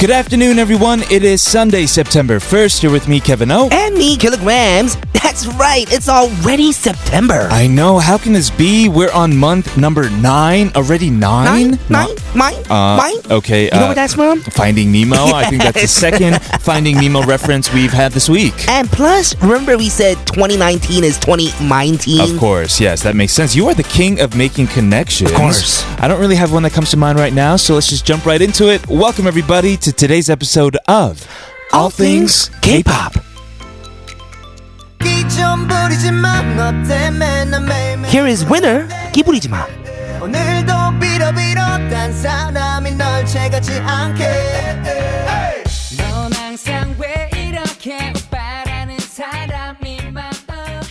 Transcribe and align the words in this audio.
Good 0.00 0.10
afternoon, 0.10 0.58
everyone. 0.58 1.02
It 1.10 1.24
is 1.24 1.42
Sunday, 1.42 1.84
September 1.84 2.38
1st. 2.38 2.82
You're 2.82 2.90
with 2.90 3.06
me, 3.06 3.20
Kevin 3.20 3.50
O. 3.50 3.68
And 3.70 3.94
me, 3.94 4.16
Killagramz. 4.16 4.96
That's 5.12 5.46
right, 5.46 5.86
it's 5.92 6.08
already 6.08 6.72
September. 6.72 7.46
I 7.50 7.66
know. 7.66 7.98
How 7.98 8.16
can 8.18 8.32
this 8.32 8.50
be? 8.50 8.88
We're 8.88 9.12
on 9.12 9.36
month 9.36 9.76
number 9.76 10.08
nine. 10.10 10.72
Already 10.74 11.10
nine? 11.10 11.44
Nine? 11.72 11.78
Nine? 11.88 12.16
Mine? 12.34 12.54
Uh, 12.70 12.96
Mine? 12.96 13.16
Okay. 13.30 13.64
You 13.66 13.70
know 13.72 13.88
what 13.88 13.94
that's 13.94 14.14
from? 14.14 14.40
Finding 14.40 14.90
Nemo. 14.90 15.16
I 15.16 15.44
think 15.44 15.62
that's 15.62 15.82
the 15.82 15.86
second 15.86 16.42
Finding 16.60 16.96
Nemo 16.96 17.22
reference 17.22 17.72
we've 17.72 17.92
had 17.92 18.12
this 18.12 18.28
week. 18.28 18.54
And 18.68 18.88
plus, 18.88 19.40
remember 19.42 19.76
we 19.76 19.88
said 19.88 20.16
2019 20.26 21.04
is 21.04 21.18
2019? 21.18 22.20
Of 22.20 22.40
course, 22.40 22.80
yes, 22.80 23.02
that 23.02 23.14
makes 23.14 23.32
sense. 23.32 23.54
You 23.54 23.68
are 23.68 23.74
the 23.74 23.82
king 23.84 24.20
of 24.20 24.34
making 24.34 24.68
connections. 24.68 25.30
Of 25.30 25.36
course. 25.36 25.84
I 26.00 26.08
don't 26.08 26.20
really 26.20 26.36
have 26.36 26.52
one 26.52 26.62
that 26.64 26.72
comes 26.72 26.90
to 26.90 26.96
mind 26.96 27.18
right 27.18 27.32
now, 27.32 27.56
so 27.56 27.74
let's 27.74 27.88
just 27.88 28.06
jump 28.06 28.24
right 28.24 28.40
into 28.40 28.68
it. 28.68 28.86
Welcome, 28.88 29.26
everybody, 29.26 29.76
to 29.76 29.89
today's 29.89 30.29
episode 30.29 30.77
of 30.87 31.27
All 31.73 31.89
Things 31.89 32.51
K-Pop. 32.61 33.13
Here 38.05 38.27
is 38.27 38.45
winner, 38.45 38.87
기부리지 39.11 39.49
마. 39.49 39.65
오늘도 40.21 40.99
빌어빌었단 40.99 42.13
사람이 42.13 42.91
널 42.91 43.25
채가지 43.25 43.71
않게 43.79 44.23
넌 45.97 46.31
항상 46.33 46.95
왜 46.99 47.29
이렇게 47.35 48.13
오빠라는 48.15 48.99
사람이 48.99 50.11
많아 50.11 50.81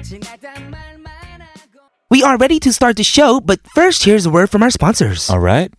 지나다 0.00 0.52
말만 0.70 1.06
하고 1.40 1.80
We 2.12 2.22
are 2.22 2.36
ready 2.36 2.60
to 2.60 2.72
start 2.72 2.94
the 2.94 3.04
show, 3.04 3.40
but 3.40 3.58
first, 3.74 4.04
here's 4.04 4.26
a 4.26 4.30
word 4.30 4.48
from 4.48 4.62
our 4.62 4.70
sponsors. 4.70 5.28
All 5.28 5.40
right. 5.40 5.72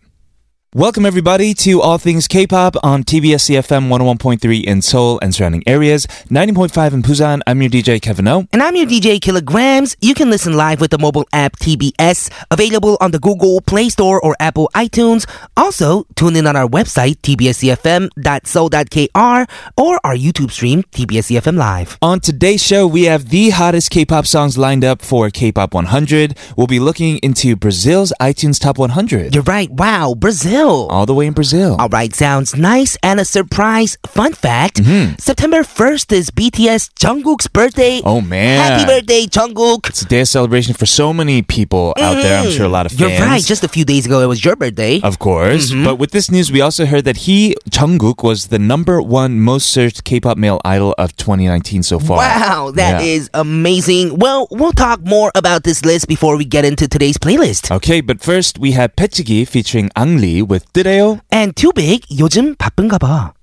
Welcome, 0.75 1.03
everybody, 1.03 1.55
to 1.55 1.81
All 1.81 1.97
Things 1.97 2.27
K-Pop 2.27 2.75
on 2.83 3.03
TBS 3.03 3.49
eFM 3.49 3.89
101.3 3.89 4.65
in 4.65 4.83
Seoul 4.83 5.17
and 5.19 5.33
surrounding 5.33 5.63
areas, 5.65 6.05
90.5 6.27 6.93
in 6.93 7.01
Busan. 7.01 7.41
I'm 7.47 7.59
your 7.59 7.71
DJ, 7.71 7.99
Kevin 7.99 8.27
O. 8.27 8.45
And 8.53 8.61
I'm 8.61 8.75
your 8.75 8.85
DJ 8.85 9.19
Killagramz. 9.19 9.95
You 9.99 10.13
can 10.13 10.29
listen 10.29 10.53
live 10.53 10.79
with 10.79 10.91
the 10.91 10.99
mobile 10.99 11.25
app 11.33 11.57
TBS, 11.57 12.29
available 12.51 12.99
on 13.01 13.09
the 13.09 13.17
Google 13.17 13.61
Play 13.61 13.89
Store 13.89 14.21
or 14.21 14.35
Apple 14.39 14.69
iTunes. 14.75 15.27
Also, 15.57 16.05
tune 16.15 16.35
in 16.35 16.45
on 16.45 16.55
our 16.55 16.67
website, 16.67 17.15
tbscfm.so.kr, 17.21 19.49
or 19.75 19.99
our 20.03 20.15
YouTube 20.15 20.51
stream, 20.51 20.83
TBSeFM 20.83 21.57
Live. 21.57 21.97
On 22.03 22.19
today's 22.19 22.63
show, 22.63 22.85
we 22.85 23.05
have 23.05 23.29
the 23.29 23.49
hottest 23.49 23.89
K-pop 23.89 24.27
songs 24.27 24.55
lined 24.55 24.85
up 24.85 25.01
for 25.01 25.31
K-pop 25.31 25.73
100. 25.73 26.37
We'll 26.55 26.67
be 26.67 26.79
looking 26.79 27.17
into 27.23 27.55
Brazil's 27.55 28.13
iTunes 28.21 28.59
Top 28.59 28.77
100. 28.77 29.33
You're 29.33 29.41
right. 29.45 29.71
Wow, 29.71 30.13
Brazil. 30.13 30.58
All 30.67 31.05
the 31.05 31.13
way 31.13 31.27
in 31.27 31.33
Brazil. 31.33 31.75
All 31.79 31.89
right, 31.89 32.13
sounds 32.13 32.55
nice. 32.55 32.97
And 33.03 33.19
a 33.19 33.25
surprise 33.25 33.97
fun 34.05 34.33
fact 34.33 34.77
September 35.19 35.59
1st 35.63 36.11
is 36.11 36.29
BTS 36.31 36.89
Jungkook's 36.99 37.47
birthday. 37.47 37.99
Mm-hmm. 37.99 38.07
Oh, 38.07 38.21
man. 38.21 38.59
Happy 38.59 38.85
birthday, 38.85 39.25
Jungkook. 39.25 39.89
It's 39.89 40.01
a 40.01 40.05
day 40.05 40.21
of 40.21 40.27
celebration 40.27 40.73
for 40.73 40.85
so 40.85 41.13
many 41.13 41.41
people 41.41 41.93
out 41.97 42.15
there. 42.21 42.39
I'm 42.43 42.51
sure 42.51 42.65
a 42.65 42.69
lot 42.69 42.85
of 42.85 42.91
fans. 42.91 43.17
You're 43.17 43.27
right. 43.27 43.43
Just 43.43 43.63
a 43.63 43.67
few 43.67 43.85
days 43.85 44.05
ago, 44.05 44.19
it 44.21 44.27
was 44.27 44.43
your 44.43 44.55
birthday. 44.55 44.99
Of 45.01 45.19
course. 45.19 45.71
But 45.71 45.95
with 45.95 46.11
this 46.11 46.29
news, 46.31 46.51
we 46.51 46.61
also 46.61 46.85
heard 46.85 47.05
that 47.05 47.17
he, 47.17 47.55
Jungkook, 47.69 48.23
was 48.23 48.47
the 48.47 48.59
number 48.59 49.01
one 49.01 49.39
most 49.39 49.67
searched 49.71 50.03
K-pop 50.03 50.37
male 50.37 50.59
idol 50.65 50.93
of 50.97 51.15
2019 51.15 51.83
so 51.83 51.99
far. 51.99 52.17
Wow, 52.17 52.71
that 52.75 53.01
is 53.01 53.29
Yeah. 53.33 53.41
amazing. 53.41 54.17
Well, 54.17 54.47
we'll 54.51 54.71
talk 54.73 55.01
more 55.05 55.31
about 55.35 55.63
this 55.63 55.85
list 55.85 56.07
before 56.07 56.37
we 56.37 56.45
get 56.45 56.65
into 56.65 56.87
today's 56.87 57.17
playlist. 57.17 57.71
Okay, 57.71 58.01
but 58.01 58.21
first 58.21 58.57
we 58.59 58.71
have 58.71 58.95
Pechigi 58.95 59.47
featuring 59.47 59.89
Ang 59.95 60.17
Lee 60.17 60.41
with 60.49 60.65
뜨래요. 60.73 61.19
And 61.33 61.53
Too 61.53 61.71
Big, 61.73 62.01
요즘 62.19 62.55
바쁜가 62.55 62.97
봐. 62.97 63.33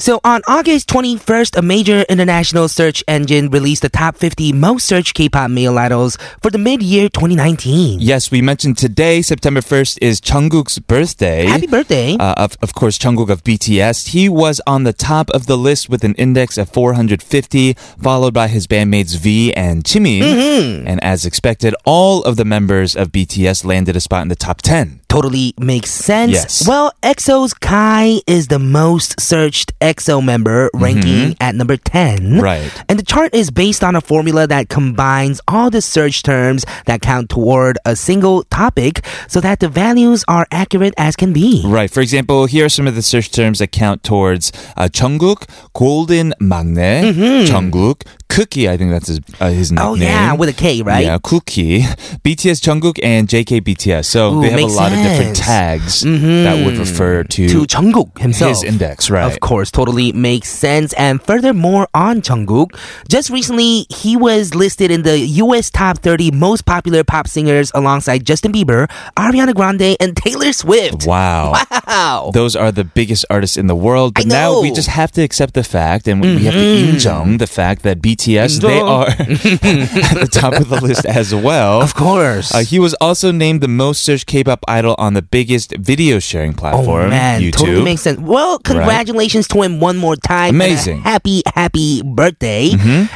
So 0.00 0.20
on 0.22 0.42
August 0.46 0.88
21st, 0.90 1.56
a 1.56 1.62
major 1.62 2.02
international 2.08 2.68
search 2.68 3.02
engine 3.08 3.50
released 3.50 3.82
the 3.82 3.88
top 3.88 4.16
50 4.16 4.52
most 4.52 4.86
searched 4.86 5.14
K-pop 5.14 5.50
male 5.50 5.76
idols 5.76 6.16
for 6.40 6.52
the 6.52 6.58
mid-year 6.58 7.08
2019. 7.08 7.98
Yes, 7.98 8.30
we 8.30 8.40
mentioned 8.40 8.78
today, 8.78 9.22
September 9.22 9.60
1st, 9.60 9.98
is 10.00 10.20
Jungkook's 10.20 10.78
birthday. 10.78 11.46
Happy 11.46 11.66
birthday. 11.66 12.16
Uh, 12.16 12.34
of, 12.36 12.56
of 12.62 12.74
course, 12.74 12.96
Jungkook 12.96 13.28
of 13.28 13.42
BTS. 13.42 14.10
He 14.10 14.28
was 14.28 14.60
on 14.68 14.84
the 14.84 14.92
top 14.92 15.30
of 15.30 15.46
the 15.46 15.58
list 15.58 15.88
with 15.88 16.04
an 16.04 16.14
index 16.14 16.58
of 16.58 16.68
450, 16.68 17.72
followed 18.00 18.32
by 18.32 18.46
his 18.46 18.68
bandmates 18.68 19.18
V 19.18 19.52
and 19.54 19.82
Jimin. 19.82 20.20
Mm-hmm. 20.20 20.86
And 20.86 21.02
as 21.02 21.26
expected, 21.26 21.74
all 21.84 22.22
of 22.22 22.36
the 22.36 22.44
members 22.44 22.94
of 22.94 23.10
BTS 23.10 23.64
landed 23.64 23.96
a 23.96 24.00
spot 24.00 24.22
in 24.22 24.28
the 24.28 24.36
top 24.36 24.62
10. 24.62 25.00
Totally 25.08 25.54
makes 25.58 25.90
sense. 25.90 26.32
Yes. 26.32 26.68
Well, 26.68 26.92
EXO's 27.02 27.54
Kai 27.54 28.20
is 28.26 28.48
the 28.48 28.58
most 28.58 29.18
searched 29.18 29.72
EXO 29.80 30.22
member, 30.22 30.70
ranking 30.74 31.34
at 31.40 31.54
number 31.54 31.78
10. 31.78 32.18
Mm-hmm. 32.18 32.40
Right. 32.40 32.84
And 32.90 32.98
the 32.98 33.02
chart 33.02 33.34
is 33.34 33.50
based 33.50 33.82
on 33.82 33.96
a 33.96 34.02
formula 34.02 34.46
that 34.46 34.68
combines 34.68 35.40
all 35.48 35.70
the 35.70 35.80
search 35.80 36.22
terms 36.22 36.66
that 36.84 37.00
count 37.00 37.30
toward 37.30 37.78
a 37.86 37.96
single 37.96 38.44
topic 38.44 39.04
so 39.28 39.40
that 39.40 39.60
the 39.60 39.68
values 39.68 40.24
are 40.28 40.46
accurate 40.52 40.92
as 40.98 41.16
can 41.16 41.32
be. 41.32 41.62
Right. 41.64 41.90
For 41.90 42.00
example, 42.00 42.44
here 42.44 42.66
are 42.66 42.68
some 42.68 42.86
of 42.86 42.94
the 42.94 43.02
search 43.02 43.30
terms 43.30 43.60
that 43.60 43.72
count 43.72 44.02
towards 44.02 44.52
uh, 44.76 44.88
Jungkook, 44.92 45.48
Golden 45.72 46.34
Maknae, 46.40 47.46
Jungkook, 47.46 48.06
Cookie. 48.38 48.68
I 48.68 48.76
think 48.76 48.90
that's 48.90 49.08
his, 49.08 49.20
uh, 49.40 49.50
his 49.50 49.72
nickname. 49.72 49.94
Mm-hmm. 49.94 50.02
Oh, 50.02 50.06
yeah, 50.06 50.32
with 50.34 50.48
a 50.48 50.52
K, 50.52 50.82
right? 50.82 51.04
Yeah, 51.04 51.18
Cookie, 51.22 51.80
BTS 51.80 52.60
Jungkook, 52.62 52.98
and 53.02 53.26
JK 53.28 53.62
BTS. 53.62 54.04
So 54.06 54.34
Ooh, 54.34 54.42
they 54.42 54.50
have 54.50 54.60
a 54.60 54.66
lot 54.66 54.92
of 54.92 54.98
different 54.98 55.36
sense. 55.36 56.04
Mm-hmm. 56.04 56.24
tags 56.24 56.44
that 56.44 56.64
would 56.64 56.76
refer 56.76 57.24
to, 57.24 57.48
To 57.48 57.62
Jungkook 57.66 58.18
himself. 58.18 58.50
his 58.50 58.62
index, 58.62 59.10
right? 59.10 59.30
Of 59.30 59.40
course, 59.40 59.70
totally 59.70 60.12
makes 60.12 60.48
sense. 60.48 60.92
And 60.94 61.22
furthermore, 61.22 61.88
on 61.94 62.20
Jungkook, 62.22 62.78
just 63.08 63.30
recently 63.30 63.86
he 63.90 64.16
was 64.16 64.54
listed 64.54 64.90
in 64.90 65.02
the 65.02 65.18
U.S. 65.42 65.70
top 65.70 65.98
30 65.98 66.30
most 66.30 66.64
popular 66.64 67.02
pop 67.04 67.26
singers 67.26 67.72
alongside 67.74 68.24
Justin 68.24 68.52
Bieber, 68.52 68.88
Ariana 69.16 69.54
Grande, 69.54 69.96
and 70.00 70.16
Taylor 70.16 70.52
Swift. 70.52 71.06
Wow. 71.06 71.54
Wow. 71.88 72.30
Those 72.34 72.54
are 72.54 72.70
the 72.70 72.84
biggest 72.84 73.24
artists 73.30 73.56
in 73.56 73.66
the 73.66 73.74
world. 73.74 74.14
But 74.14 74.26
now 74.26 74.60
we 74.60 74.70
just 74.70 74.88
have 74.88 75.10
to 75.12 75.22
accept 75.22 75.54
the 75.54 75.64
fact, 75.64 76.06
and 76.06 76.20
we 76.20 76.44
have 76.44 76.54
to 76.54 76.60
injong 76.60 77.38
the 77.38 77.46
fact 77.46 77.82
that 77.82 78.00
BTS, 78.02 78.27
they 78.36 78.80
are 78.80 79.06
at 79.08 79.16
the 79.18 80.28
top 80.30 80.54
of 80.54 80.68
the 80.68 80.80
list 80.80 81.04
as 81.06 81.34
well. 81.34 81.80
Of 81.82 81.94
course. 81.94 82.54
Uh, 82.54 82.58
he 82.60 82.78
was 82.78 82.94
also 82.94 83.32
named 83.32 83.60
the 83.60 83.68
most 83.68 84.02
searched 84.02 84.26
K-pop 84.26 84.60
idol 84.68 84.94
on 84.98 85.14
the 85.14 85.22
biggest 85.22 85.74
video 85.76 86.18
sharing 86.18 86.54
platform, 86.54 87.06
Oh 87.06 87.08
man, 87.10 87.40
YouTube. 87.40 87.52
totally 87.52 87.82
makes 87.82 88.02
sense. 88.02 88.18
Well, 88.20 88.58
congratulations 88.58 89.48
to 89.48 89.62
him 89.62 89.80
one 89.80 89.96
more 89.96 90.16
time. 90.16 90.54
Amazing. 90.54 90.98
Mm-hmm. 90.98 91.08
happy, 91.08 91.42
happy 91.54 92.02
birthday. 92.02 92.72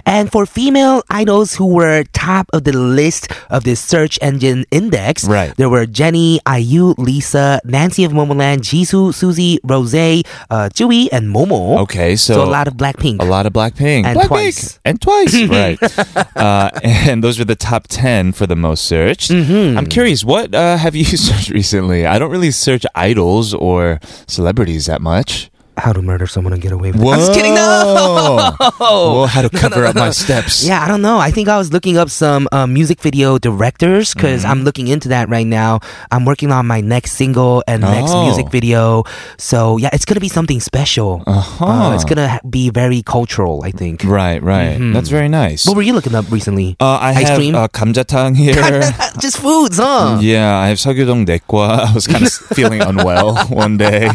And 0.07 0.31
for 0.31 0.47
female 0.47 1.03
idols 1.11 1.55
who 1.55 1.67
were 1.67 2.05
top 2.13 2.49
of 2.53 2.65
the 2.65 2.73
list 2.77 3.29
of 3.51 3.65
this 3.65 3.81
search 3.81 4.19
engine 4.23 4.65
index, 4.71 5.25
Right. 5.25 5.55
there 5.57 5.69
were 5.69 5.87
Jennie, 5.87 6.41
IU, 6.49 6.95
Lisa, 6.99 7.61
Nancy 7.65 8.05
of 8.05 8.13
Momoland, 8.13 8.61
Jisoo, 8.61 9.13
Suzy, 9.15 9.59
Rose, 9.65 9.95
uh, 9.95 10.69
Tzuyu, 10.73 11.09
and 11.13 11.35
Momo. 11.35 11.79
Okay, 11.81 12.17
so, 12.17 12.35
So, 12.35 12.43
a 12.45 12.51
lot 12.51 12.69
of 12.69 12.75
Blackpink. 12.75 13.21
a 13.21 13.25
lot 13.25 13.47
of 13.47 13.53
Blackpink, 13.53 14.05
And 14.07 14.19
Blackpink, 14.19 14.27
twice. 14.29 14.79
And 14.93 15.01
twice, 15.01 15.43
right? 15.49 15.79
uh, 16.37 16.71
and 16.83 17.25
those 17.25 17.39
were 17.39 17.45
the 17.45 17.57
top 17.57 17.89
ten 17.89 18.33
for 18.33 18.47
the 18.47 18.57
most 18.57 18.85
searched. 18.85 19.31
Mm-hmm. 19.31 19.79
I'm 19.79 19.87
curious, 19.87 20.25
what 20.25 20.55
uh, 20.55 20.77
have 20.77 20.95
you 20.95 21.05
searched 21.29 21.51
recently? 21.51 22.07
I 22.07 22.19
don't 22.19 22.31
really 22.31 22.51
search 22.51 22.85
idols 22.95 23.55
or 23.55 23.99
celebrities 24.29 24.87
that 24.87 25.01
much. 25.01 25.51
How 25.82 25.94
to 25.94 26.02
murder 26.02 26.26
someone 26.26 26.54
and 26.54 26.62
get 26.62 26.72
away 26.72 26.90
with 26.92 27.00
Whoa. 27.00 27.12
it. 27.12 27.14
I'm 27.14 27.20
just 27.20 27.34
kidding. 27.38 27.54
No. 27.54 28.50
Whoa, 28.82 29.26
how 29.30 29.44
to 29.44 29.50
cover 29.54 29.86
up 29.86 29.94
my 29.94 30.10
steps. 30.10 30.66
Yeah, 30.66 30.82
I 30.84 30.88
don't 30.88 31.04
know. 31.04 31.20
I 31.20 31.30
think 31.30 31.50
I 31.50 31.58
was 31.62 31.72
looking 31.72 31.98
up 32.02 32.10
some 32.10 32.50
uh, 32.52 32.66
music 32.66 33.00
video 33.00 33.38
directors 33.38 34.16
because 34.16 34.42
Mm-hmm. 34.42 34.52
I'm 34.52 34.62
looking 34.66 34.88
into 34.88 35.10
that 35.10 35.30
right 35.30 35.46
now. 35.46 35.80
I'm 36.10 36.26
working 36.26 36.50
on 36.52 36.66
my 36.66 36.82
next 36.82 37.12
single 37.14 37.62
and 37.68 37.84
next 37.86 38.10
Oh. 38.10 38.26
music 38.26 38.50
video. 38.50 39.04
So 39.38 39.78
yeah, 39.78 39.94
it's 39.94 40.04
gonna 40.06 40.20
be 40.20 40.30
something 40.34 40.60
special. 40.60 41.22
Uh-huh. 41.28 41.66
Uh, 41.66 41.94
it's 41.94 42.06
gonna 42.10 42.28
ha- 42.28 42.40
be 42.50 42.72
very 42.74 43.04
cultural. 43.06 43.62
I 43.64 43.70
think. 43.70 44.02
Right, 44.04 44.42
right. 44.42 44.82
That's 44.82 45.10
very 45.14 45.30
nice. 45.30 45.68
What 45.70 45.76
were 45.78 45.86
you 45.86 45.94
looking 45.94 46.16
up 46.16 46.26
recently? 46.34 46.74
Uh, 46.82 46.98
I 46.98 47.22
Ice 47.22 47.30
have 47.30 47.38
cream? 47.38 47.54
uh, 47.54 47.68
감자탕 47.70 48.34
here. 48.36 48.82
Just 49.22 49.38
foods, 49.38 49.78
huh? 49.78 50.18
Yeah, 50.26 50.58
I 50.58 50.70
have 50.74 50.82
석유동 50.82 51.26
내과. 51.30 51.86
I 51.86 51.94
was 51.94 52.08
kind 52.10 52.26
of 52.26 52.34
feeling 52.58 52.82
unwell 52.82 53.38
one 53.54 53.78
day. 53.78 54.10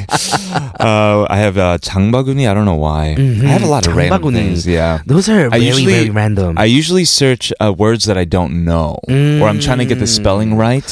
Uh, 0.82 1.26
I 1.30 1.38
have 1.38 1.55
uh, 1.58 1.78
장바구니. 1.78 2.46
I 2.48 2.54
don't 2.54 2.64
know 2.64 2.74
why. 2.76 3.16
I 3.18 3.48
have 3.48 3.62
a 3.62 3.66
lot 3.66 3.86
of 3.86 3.96
random 3.96 4.20
장바구니. 4.22 4.34
things. 4.34 4.66
Yeah. 4.66 5.00
Those 5.06 5.28
are 5.28 5.46
I 5.46 5.58
very 5.58 5.64
usually 5.64 5.92
very 5.94 6.10
random. 6.10 6.58
I 6.58 6.64
usually 6.66 7.04
search 7.04 7.52
uh, 7.60 7.72
words 7.72 8.04
that 8.04 8.16
I 8.18 8.24
don't 8.24 8.64
know, 8.64 8.98
or 9.08 9.48
I'm 9.48 9.58
trying 9.60 9.78
to 9.78 9.84
get 9.86 9.98
the 9.98 10.06
spelling 10.06 10.56
right. 10.56 10.84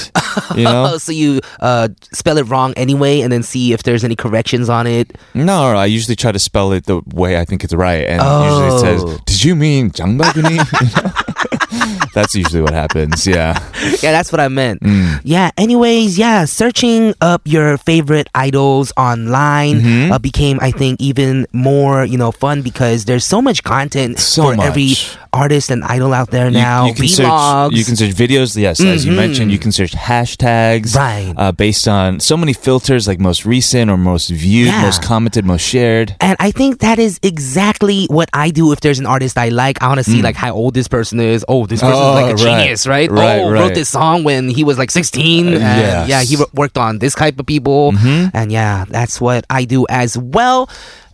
You 0.56 0.64
know? 0.64 0.96
so 0.98 1.12
you 1.12 1.40
uh, 1.60 1.88
spell 2.12 2.38
it 2.38 2.46
wrong 2.48 2.72
anyway, 2.76 3.20
and 3.20 3.32
then 3.32 3.42
see 3.42 3.72
if 3.72 3.82
there's 3.82 4.04
any 4.04 4.16
corrections 4.16 4.68
on 4.68 4.86
it. 4.86 5.16
No, 5.34 5.74
I 5.76 5.86
usually 5.86 6.16
try 6.16 6.32
to 6.32 6.38
spell 6.38 6.72
it 6.72 6.86
the 6.86 7.02
way 7.14 7.38
I 7.38 7.44
think 7.44 7.64
it's 7.64 7.74
right, 7.74 8.06
and 8.06 8.22
usually 8.22 8.66
it 8.68 8.78
Oh. 8.78 8.78
says, 8.82 9.00
"Did 9.26 9.44
you 9.44 9.54
mean 9.56 9.90
장바구니?" 9.90 10.56
You 10.80 10.88
know? 11.02 11.33
That's 12.15 12.33
usually 12.33 12.61
what 12.63 12.73
happens. 12.73 13.27
Yeah. 13.27 13.53
yeah, 14.01 14.11
that's 14.15 14.31
what 14.31 14.39
I 14.39 14.47
meant. 14.47 14.79
Mm. 14.81 15.19
Yeah. 15.23 15.51
Anyways, 15.57 16.17
yeah, 16.17 16.45
searching 16.45 17.13
up 17.21 17.41
your 17.45 17.77
favorite 17.77 18.29
idols 18.33 18.91
online 18.97 19.75
Mm-hmm. 19.81 20.11
uh, 20.13 20.19
became, 20.19 20.57
I 20.61 20.71
think, 20.71 20.99
even 21.01 21.45
more 21.51 22.05
you 22.05 22.17
know 22.17 22.31
fun 22.31 22.61
because 22.63 23.03
there's 23.05 23.25
so 23.25 23.41
much 23.41 23.63
content 23.63 24.19
So 24.19 24.53
for 24.55 24.61
every 24.63 24.93
artist 25.33 25.69
and 25.69 25.83
idol 25.83 26.13
out 26.13 26.31
there 26.31 26.49
now. 26.49 26.87
You, 26.87 26.93
can 26.95 27.05
Vlogs. 27.05 27.69
search. 27.69 27.77
You 27.77 27.83
can 27.83 27.95
search 27.97 28.13
videos. 28.15 28.55
Yes, 28.55 28.79
as 28.79 29.03
you 29.05 29.11
mentioned, 29.11 29.51
you 29.51 29.59
can 29.59 29.71
search 29.73 29.91
hashtags. 29.91 30.95
Right. 30.95 31.33
Uh, 31.35 31.51
based 31.51 31.87
on 31.87 32.19
so 32.21 32.37
many 32.37 32.53
filters, 32.53 33.07
like 33.07 33.19
most 33.19 33.45
recent 33.45 33.91
or 33.91 33.97
most 33.97 34.29
viewed, 34.29 34.67
Yeah. 34.67 34.81
most 34.83 35.03
commented, 35.03 35.43
most 35.45 35.61
shared. 35.67 36.15
And 36.21 36.37
I 36.39 36.51
think 36.51 36.79
that 36.79 36.99
is 36.99 37.19
exactly 37.21 38.07
what 38.09 38.29
I 38.31 38.49
do 38.51 38.71
if 38.71 38.79
there's 38.79 38.99
an 38.99 39.05
artist 39.05 39.37
I 39.37 39.49
like. 39.49 39.81
I 39.83 39.87
want 39.87 39.99
to 39.99 40.03
see 40.03 40.21
like 40.21 40.35
how 40.37 40.51
old 40.53 40.73
this 40.73 40.87
person 40.87 41.19
is. 41.19 41.43
Oh, 41.49 41.65
this 41.65 41.81
person's 41.81 41.95
Mm. 41.99 42.04
like 42.04 42.32
a 42.32 42.34
right. 42.34 42.38
genius, 42.38 42.86
right? 42.86 43.10
Right, 43.10 43.40
oh, 43.40 43.50
right. 43.50 43.60
wrote 43.60 43.74
this 43.74 43.88
song 43.88 44.24
when 44.24 44.48
he 44.48 44.64
was 44.64 44.78
like 44.78 44.90
16. 44.90 45.48
and 45.48 45.60
yes. 45.60 46.08
Yeah, 46.08 46.22
he 46.22 46.36
wo- 46.36 46.50
worked 46.54 46.76
on 46.78 46.98
this 46.98 47.14
type 47.14 47.38
of 47.40 47.46
people. 47.46 47.92
Mm-hmm. 47.92 48.36
And 48.36 48.52
yeah, 48.52 48.84
that's 48.88 49.20
what 49.20 49.44
I 49.50 49.64
do 49.64 49.86
as 49.88 50.16
well. 50.18 50.68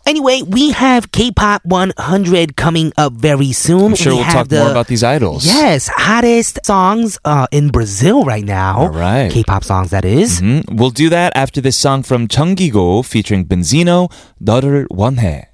Anyway, 0.06 0.40
we 0.46 0.70
have 0.70 1.10
K-pop 1.10 1.64
100 1.64 2.54
coming 2.56 2.92
up 2.96 3.12
very 3.14 3.50
soon. 3.50 3.86
I'm 3.90 3.94
sure 3.96 4.12
we 4.12 4.16
we'll 4.18 4.24
have 4.24 4.46
talk 4.48 4.50
more 4.52 4.66
the- 4.66 4.70
about 4.70 4.86
these 4.86 5.02
idols. 5.02 5.44
Yes, 5.44 5.88
hottest 5.88 6.64
songs 6.64 7.18
uh, 7.24 7.48
in 7.50 7.70
Brazil 7.70 8.22
right 8.24 8.44
now. 8.44 8.78
All 8.78 8.88
right. 8.90 9.28
K-pop 9.32 9.64
songs, 9.64 9.90
that 9.90 10.04
is. 10.04 10.40
Mhm. 10.40 10.78
We'll 10.78 10.90
do 10.94 11.08
that 11.10 11.32
after 11.34 11.60
this 11.60 11.76
song 11.76 12.04
from 12.04 12.28
정기고 12.28 13.04
featuring 13.04 13.46
Benzino, 13.46 14.08
너를 14.40 14.86
원해. 14.94 15.46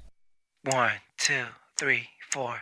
One, 0.69 1.01
two, 1.17 1.45
three, 1.79 2.03
four. 2.31 2.61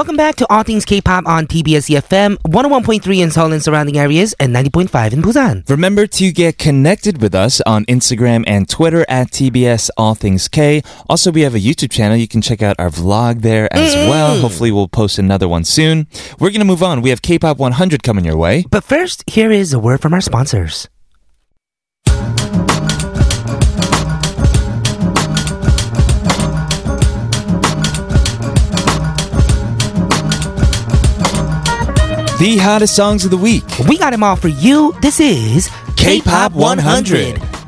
Welcome 0.00 0.16
back 0.16 0.36
to 0.36 0.46
All 0.50 0.62
Things 0.62 0.86
K-pop 0.86 1.26
on 1.26 1.46
TBS 1.46 1.94
EFM, 1.94 2.36
101.3 2.48 3.22
in 3.22 3.30
Seoul 3.30 3.52
and 3.52 3.62
surrounding 3.62 3.98
areas, 3.98 4.32
and 4.40 4.56
90.5 4.56 5.12
in 5.12 5.20
Busan. 5.20 5.68
Remember 5.68 6.06
to 6.06 6.32
get 6.32 6.56
connected 6.56 7.20
with 7.20 7.34
us 7.34 7.60
on 7.66 7.84
Instagram 7.84 8.42
and 8.46 8.66
Twitter 8.66 9.04
at 9.10 9.30
TBS 9.30 9.90
All 9.98 10.14
Things 10.14 10.48
K. 10.48 10.82
Also, 11.10 11.30
we 11.30 11.42
have 11.42 11.54
a 11.54 11.58
YouTube 11.58 11.90
channel. 11.90 12.16
You 12.16 12.28
can 12.28 12.40
check 12.40 12.62
out 12.62 12.76
our 12.78 12.88
vlog 12.88 13.42
there 13.42 13.70
as 13.74 13.94
mm-hmm. 13.94 14.08
well. 14.08 14.40
Hopefully, 14.40 14.72
we'll 14.72 14.88
post 14.88 15.18
another 15.18 15.46
one 15.46 15.64
soon. 15.64 16.06
We're 16.38 16.48
going 16.48 16.60
to 16.60 16.64
move 16.64 16.82
on. 16.82 17.02
We 17.02 17.10
have 17.10 17.20
K-Pop 17.20 17.58
100 17.58 18.02
coming 18.02 18.24
your 18.24 18.38
way. 18.38 18.64
But 18.70 18.84
first, 18.84 19.22
here 19.28 19.50
is 19.50 19.74
a 19.74 19.78
word 19.78 20.00
from 20.00 20.14
our 20.14 20.22
sponsors. 20.22 20.88
The 32.40 32.56
hottest 32.56 32.96
songs 32.96 33.26
of 33.26 33.30
the 33.30 33.36
week. 33.36 33.64
We 33.86 33.98
got 33.98 34.12
them 34.12 34.22
all 34.22 34.34
for 34.34 34.48
you. 34.48 34.94
This 35.02 35.20
is 35.20 35.70
K-Pop 35.96 36.52
100. 36.52 37.59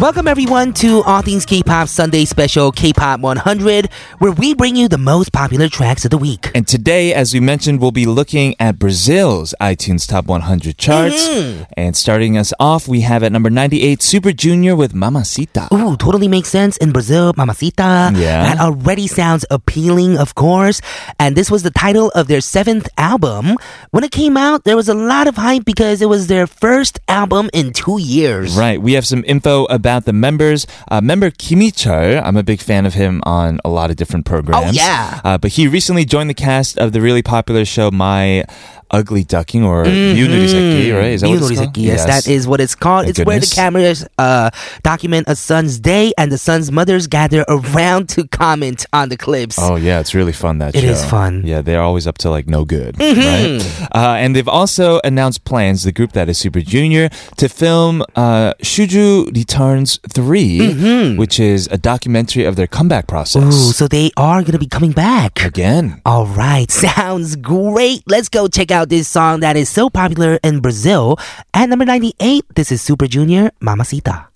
Welcome 0.00 0.28
everyone 0.28 0.74
to 0.74 1.02
All 1.02 1.22
Things 1.22 1.44
K-Pop 1.44 1.88
Sunday 1.88 2.24
Special 2.24 2.70
K-Pop 2.70 3.18
100, 3.18 3.86
where 4.20 4.30
we 4.30 4.54
bring 4.54 4.76
you 4.76 4.86
the 4.86 4.96
most 4.96 5.32
popular 5.32 5.68
tracks 5.68 6.04
of 6.04 6.12
the 6.12 6.18
week. 6.18 6.52
And 6.54 6.68
today, 6.68 7.12
as 7.12 7.34
we 7.34 7.40
mentioned, 7.40 7.80
we'll 7.80 7.90
be 7.90 8.06
looking 8.06 8.54
at 8.60 8.78
Brazil's 8.78 9.56
iTunes 9.60 10.06
Top 10.06 10.26
100 10.26 10.78
charts. 10.78 11.28
Mm-hmm. 11.28 11.64
And 11.76 11.96
starting 11.96 12.38
us 12.38 12.52
off, 12.60 12.86
we 12.86 13.00
have 13.00 13.24
at 13.24 13.32
number 13.32 13.50
98 13.50 14.00
Super 14.00 14.30
Junior 14.30 14.76
with 14.76 14.94
Mamacita. 14.94 15.66
Ooh, 15.74 15.96
totally 15.96 16.28
makes 16.28 16.48
sense 16.48 16.76
in 16.76 16.92
Brazil, 16.92 17.32
Mamacita. 17.36 18.12
Yeah. 18.14 18.44
That 18.44 18.60
already 18.60 19.08
sounds 19.08 19.44
appealing, 19.50 20.16
of 20.16 20.36
course. 20.36 20.80
And 21.18 21.34
this 21.34 21.50
was 21.50 21.64
the 21.64 21.72
title 21.72 22.10
of 22.10 22.28
their 22.28 22.40
seventh 22.40 22.88
album. 22.98 23.56
When 23.90 24.04
it 24.04 24.12
came 24.12 24.36
out, 24.36 24.62
there 24.62 24.76
was 24.76 24.88
a 24.88 24.94
lot 24.94 25.26
of 25.26 25.34
hype 25.34 25.64
because 25.64 26.00
it 26.02 26.08
was 26.08 26.28
their 26.28 26.46
first 26.46 27.00
album 27.08 27.50
in 27.52 27.72
two 27.72 27.98
years. 28.00 28.56
Right. 28.56 28.80
We 28.80 28.92
have 28.92 29.04
some 29.04 29.24
info 29.26 29.64
about 29.64 29.87
the 30.04 30.12
members. 30.12 30.66
Uh, 30.90 31.00
member 31.00 31.30
Kim 31.30 31.60
Chul, 31.60 32.22
I'm 32.22 32.36
a 32.36 32.42
big 32.42 32.60
fan 32.60 32.86
of 32.86 32.94
him 32.94 33.20
on 33.24 33.60
a 33.64 33.68
lot 33.68 33.90
of 33.90 33.96
different 33.96 34.26
programs. 34.26 34.68
Oh, 34.68 34.70
yeah. 34.70 35.20
Uh, 35.24 35.38
but 35.38 35.52
he 35.52 35.66
recently 35.66 36.04
joined 36.04 36.30
the 36.30 36.34
cast 36.34 36.78
of 36.78 36.92
the 36.92 37.00
really 37.00 37.22
popular 37.22 37.64
show 37.64 37.90
My 37.90 38.44
Ugly 38.90 39.24
Duckling 39.24 39.64
or 39.64 39.84
mm 39.84 40.94
right? 40.94 41.12
Is 41.12 41.20
that 41.22 41.28
what 41.28 41.42
it's 41.50 41.60
called? 41.60 41.76
Yes, 41.76 42.04
that 42.06 42.28
is 42.28 42.46
what 42.46 42.60
it's 42.60 42.74
called. 42.74 43.06
It's 43.08 43.18
where 43.24 43.38
the 43.40 43.46
cameras 43.54 44.06
uh, 44.18 44.50
document 44.82 45.28
a 45.28 45.36
son's 45.36 45.78
day 45.78 46.12
and 46.18 46.30
the 46.32 46.38
son's 46.38 46.70
mothers 46.72 47.06
gather 47.06 47.44
around 47.48 48.08
to 48.10 48.26
comment 48.28 48.86
on 48.92 49.08
the 49.08 49.16
clips. 49.16 49.58
Oh 49.58 49.76
yeah, 49.76 50.00
it's 50.00 50.14
really 50.14 50.32
fun 50.32 50.58
that 50.58 50.74
It 50.74 50.82
show. 50.82 50.88
is 50.88 51.04
fun. 51.04 51.42
Yeah, 51.44 51.60
they're 51.62 51.82
always 51.82 52.06
up 52.06 52.18
to 52.18 52.30
like 52.30 52.46
no 52.46 52.64
good, 52.64 52.94
Mm-hmm. 52.96 53.20
right? 53.20 53.88
Uh, 53.94 54.14
and 54.18 54.34
they've 54.34 54.48
also 54.48 55.00
announced 55.04 55.44
plans, 55.44 55.82
the 55.84 55.92
group 55.92 56.12
that 56.12 56.28
is 56.28 56.38
Super 56.38 56.60
Junior, 56.60 57.08
to 57.36 57.48
film 57.48 58.02
uh, 58.16 58.54
Shuju 58.62 59.34
Returns 59.34 59.98
3 60.08 61.16
which 61.16 61.40
is 61.40 61.68
a 61.70 61.78
documentary 61.78 62.44
of 62.44 62.56
their 62.56 62.66
comeback 62.66 63.06
process. 63.06 63.42
Mm-hmm. 63.42 63.50
Ooh, 63.68 63.72
so 63.72 63.88
they 63.88 64.10
are 64.16 64.40
going 64.42 64.52
to 64.52 64.58
be 64.58 64.66
coming 64.66 64.92
back. 64.92 65.42
Again. 65.44 66.00
All 66.06 66.26
right, 66.26 66.70
sounds 66.86 67.36
great. 67.36 68.02
Let's 68.06 68.28
go 68.28 68.46
check 68.48 68.70
out 68.70 68.77
this 68.84 69.08
song 69.08 69.40
that 69.40 69.56
is 69.56 69.68
so 69.68 69.90
popular 69.90 70.38
in 70.44 70.60
Brazil. 70.60 71.18
At 71.54 71.68
number 71.68 71.84
98, 71.84 72.44
this 72.54 72.70
is 72.70 72.82
Super 72.82 73.06
Junior, 73.06 73.50
Mamacita. 73.60 74.28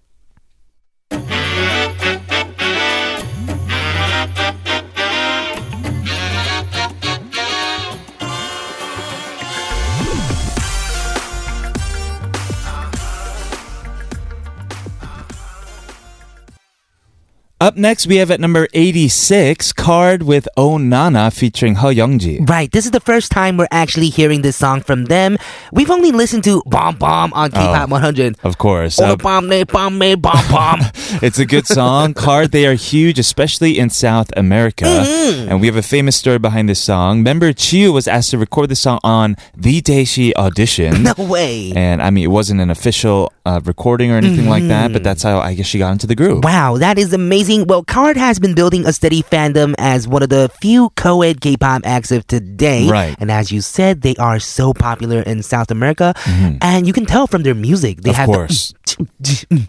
Up 17.63 17.77
next, 17.77 18.09
we 18.09 18.17
have 18.17 18.33
at 18.33 18.41
number 18.41 18.67
86, 18.75 19.73
KARD 19.75 20.25
with 20.25 20.49
Oh 20.57 20.79
Nana 20.79 21.31
featuring 21.31 21.77
Heo 21.77 21.95
Youngji. 21.95 22.49
Right, 22.51 22.69
this 22.73 22.87
is 22.87 22.91
the 22.91 22.99
first 22.99 23.31
time 23.31 23.57
we're 23.57 23.69
actually 23.71 24.09
hearing 24.09 24.43
this 24.43 24.57
song 24.57 24.81
from 24.81 25.05
them. 25.05 25.39
We've 25.71 25.89
only 25.89 26.11
listened 26.11 26.43
to 26.43 26.65
Bomb 26.67 26.97
Bomb 26.97 27.33
on 27.35 27.53
K-Pop 27.53 27.89
100. 27.89 28.39
Of 28.43 28.59
course. 28.59 28.99
Oh, 28.99 29.13
Uh, 29.13 29.17
bomb, 29.17 29.49
me, 29.49 29.63
bomb, 29.63 29.97
me, 29.97 30.17
bomb, 30.17 30.45
bomb. 30.51 30.81
it's 31.23 31.39
a 31.39 31.47
good 31.47 31.69
song. 31.69 32.15
KARD, 32.25 32.51
they 32.51 32.67
are 32.67 32.75
huge, 32.75 33.21
especially 33.21 33.79
in 33.79 33.91
South 33.91 34.33
America. 34.37 34.85
Mm-hmm. 34.85 35.49
And 35.51 35.61
we 35.61 35.69
have 35.69 35.77
a 35.77 35.83
famous 35.83 36.17
story 36.17 36.41
behind 36.41 36.69
this 36.69 36.83
song. 36.83 37.23
Member 37.23 37.53
Jiwoo 37.53 37.93
was 37.93 38.09
asked 38.09 38.31
to 38.33 38.39
record 38.39 38.71
the 38.71 38.77
song 38.77 38.99
on 39.05 39.37
the 39.57 39.81
day 39.81 40.03
she 40.03 40.33
auditioned. 40.33 41.17
no 41.17 41.25
way. 41.27 41.73
And 41.77 42.03
I 42.03 42.11
mean, 42.11 42.25
it 42.25 42.33
wasn't 42.35 42.61
an 42.61 42.71
official 42.71 43.33
uh, 43.47 43.61
recording 43.65 44.11
or 44.11 44.17
anything 44.17 44.49
like 44.49 44.65
that, 44.67 44.93
but 44.93 45.05
that's 45.05 45.23
how 45.23 45.39
I 45.39 45.55
guess 45.55 45.67
she 45.67 45.79
got 45.79 45.93
into 45.93 46.09
the 46.09 46.17
groove. 46.17 46.41
Mm-hmm. 46.43 46.53
Wow, 46.53 46.79
that 46.79 46.99
is 46.99 47.13
amazing. 47.13 47.52
Well, 47.61 47.85
KARD 47.85 48.17
has 48.17 48.39
been 48.39 48.55
building 48.55 48.87
a 48.87 48.93
steady 48.93 49.23
fandom 49.23 49.75
as 49.79 50.09
one 50.09 50.23
of 50.23 50.29
the 50.31 50.51
few 50.61 50.91
co-ed 50.97 51.41
K-pop 51.41 51.83
acts 51.85 52.11
of 52.11 52.27
today. 52.27 52.89
Right. 52.89 53.15
And 53.21 53.31
as 53.31 53.53
you 53.53 53.61
said, 53.61 54.01
they 54.03 54.15
are 54.17 54.39
so 54.41 54.73
popular 54.73 55.21
in 55.21 55.43
South 55.43 55.71
America. 55.71 56.15
And 56.61 56.87
you 56.87 56.93
can 56.93 57.05
tell 57.07 57.27
from 57.27 57.43
their 57.43 57.55
music. 57.55 58.01
They 58.03 58.11
Of 58.11 58.17
have 58.17 58.29
the- 58.29 58.35
course. 58.35 58.75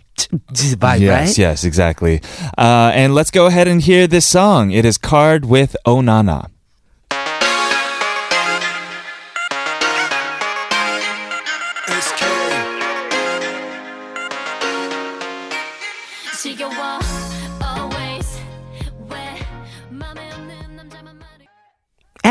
vibe, 0.79 0.99
yes, 0.99 1.27
right? 1.29 1.37
yes, 1.37 1.63
exactly. 1.63 2.21
Uh, 2.57 2.91
and 2.93 3.13
let's 3.13 3.31
go 3.31 3.45
ahead 3.47 3.67
and 3.67 3.81
hear 3.81 4.07
this 4.07 4.25
song. 4.25 4.71
It 4.71 4.85
is 4.85 4.97
KARD 4.97 5.45
with 5.45 5.75
Onana. 5.85 6.49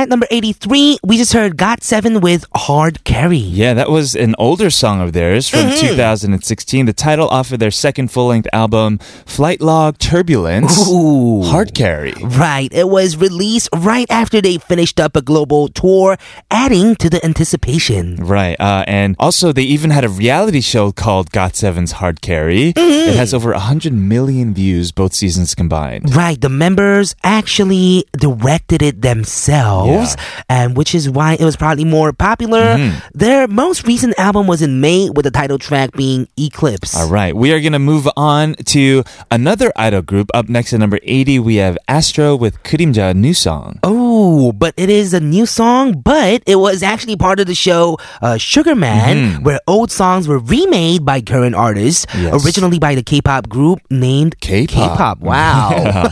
At 0.03 0.09
number 0.09 0.27
83, 0.33 0.99
we 1.05 1.17
just 1.17 1.33
heard 1.33 1.57
Got 1.57 1.85
7 1.85 2.21
with 2.21 2.45
Hard 2.57 3.05
Carry. 3.05 3.37
Yeah, 3.37 3.73
that 3.75 3.89
was 3.89 4.17
an 4.17 4.35
older 4.37 4.69
song 4.69 5.01
of 5.01 5.13
theirs 5.13 5.49
from 5.49 5.61
Mm-hmm. 5.61 5.87
2016. 5.95 6.87
The 6.87 6.93
title 6.93 7.29
off 7.29 7.53
of 7.53 7.61
their 7.61 7.71
second 7.71 8.11
full 8.11 8.27
length 8.27 8.49
album, 8.53 8.99
Flight 8.99 9.61
Log 9.61 9.99
Turbulence. 9.99 10.89
Ooh. 10.91 11.43
Hard 11.45 11.73
Carry. 11.73 12.15
Right. 12.21 12.69
It 12.73 12.89
was 12.89 13.17
released 13.17 13.69
right 13.77 14.11
after 14.11 14.41
they 14.41 14.59
finished 14.59 14.99
up 14.99 15.15
a 15.15 15.23
global 15.23 15.69
tour, 15.69 16.17
adding 16.51 16.97
to 16.97 17.09
the 17.09 17.25
anticipation. 17.25 18.17
Right. 18.17 18.59
Uh, 18.59 18.83
and 18.89 19.15
also, 19.21 19.53
they 19.53 19.63
even 19.63 19.91
had 19.91 20.03
a 20.05 20.09
reality 20.09 20.63
show 20.63 20.91
called 20.91 21.31
Got 21.31 21.55
Seven's 21.55 21.93
Hard 21.93 22.21
Carry. 22.23 22.73
Mm-hmm. 22.73 23.11
It 23.11 23.15
has 23.15 23.33
over 23.33 23.53
100 23.53 23.93
million 23.93 24.53
views, 24.53 24.91
both 24.91 25.15
seasons 25.15 25.55
combined. 25.55 26.13
Right, 26.17 26.41
the 26.41 26.49
members 26.49 27.15
actually 27.23 28.05
directed 28.19 28.83
it 28.83 29.01
themselves, 29.03 29.92
yeah. 29.93 30.43
and 30.49 30.77
which 30.77 30.95
is 30.95 31.09
why 31.09 31.35
it 31.35 31.45
was 31.45 31.57
probably 31.57 31.85
more 31.85 32.13
popular. 32.13 32.77
Mm-hmm. 32.77 32.99
Their 33.15 33.47
most 33.49 33.87
recent 33.87 34.19
album 34.19 34.47
was 34.47 34.63
in 34.63 34.81
May, 34.81 35.11
with 35.11 35.25
the 35.25 35.31
title 35.31 35.59
track 35.59 35.93
being 35.93 36.29
Eclipse. 36.37 36.97
All 36.97 37.09
right, 37.09 37.35
we 37.35 37.53
are 37.53 37.61
going 37.61 37.73
to 37.73 37.79
move 37.79 38.09
on 38.17 38.55
to 38.55 39.05
another 39.31 39.73
idol 39.77 40.03
group. 40.03 40.31
Up 40.35 40.49
next 40.49 40.73
at 40.73 40.81
number 40.81 40.99
80, 41.03 41.39
we 41.41 41.57
have 41.57 41.77
Astro 41.89 42.37
with 42.37 42.63
Kurimja, 42.63 43.11
a 43.11 43.15
new 43.15 43.35
song. 43.35 43.79
Oh, 43.83 44.53
but 44.53 44.75
it 44.77 44.91
is 44.91 45.15
a 45.15 45.21
new 45.21 45.47
song, 45.47 46.01
but 46.01 46.43
it 46.47 46.57
was 46.57 46.83
actually 46.83 47.17
part 47.17 47.41
of 47.41 47.47
the 47.47 47.55
show 47.55 47.99
uh, 48.21 48.37
Sugar 48.39 48.75
Man, 48.75 49.17
mm-hmm. 49.17 49.45
where 49.45 49.61
old 49.67 49.91
songs 49.91 50.29
were 50.29 50.39
remade 50.39 51.05
by 51.05 51.21
current 51.21 51.55
artists, 51.55 52.07
yes. 52.15 52.45
originally 52.45 52.79
by 52.79 52.95
the 52.95 53.03
K 53.03 53.21
pop 53.21 53.49
group 53.49 53.81
named 53.91 54.41
K 54.41 54.67
pop. 54.67 55.19
Wow. 55.21 55.71
Yeah. 55.83 56.11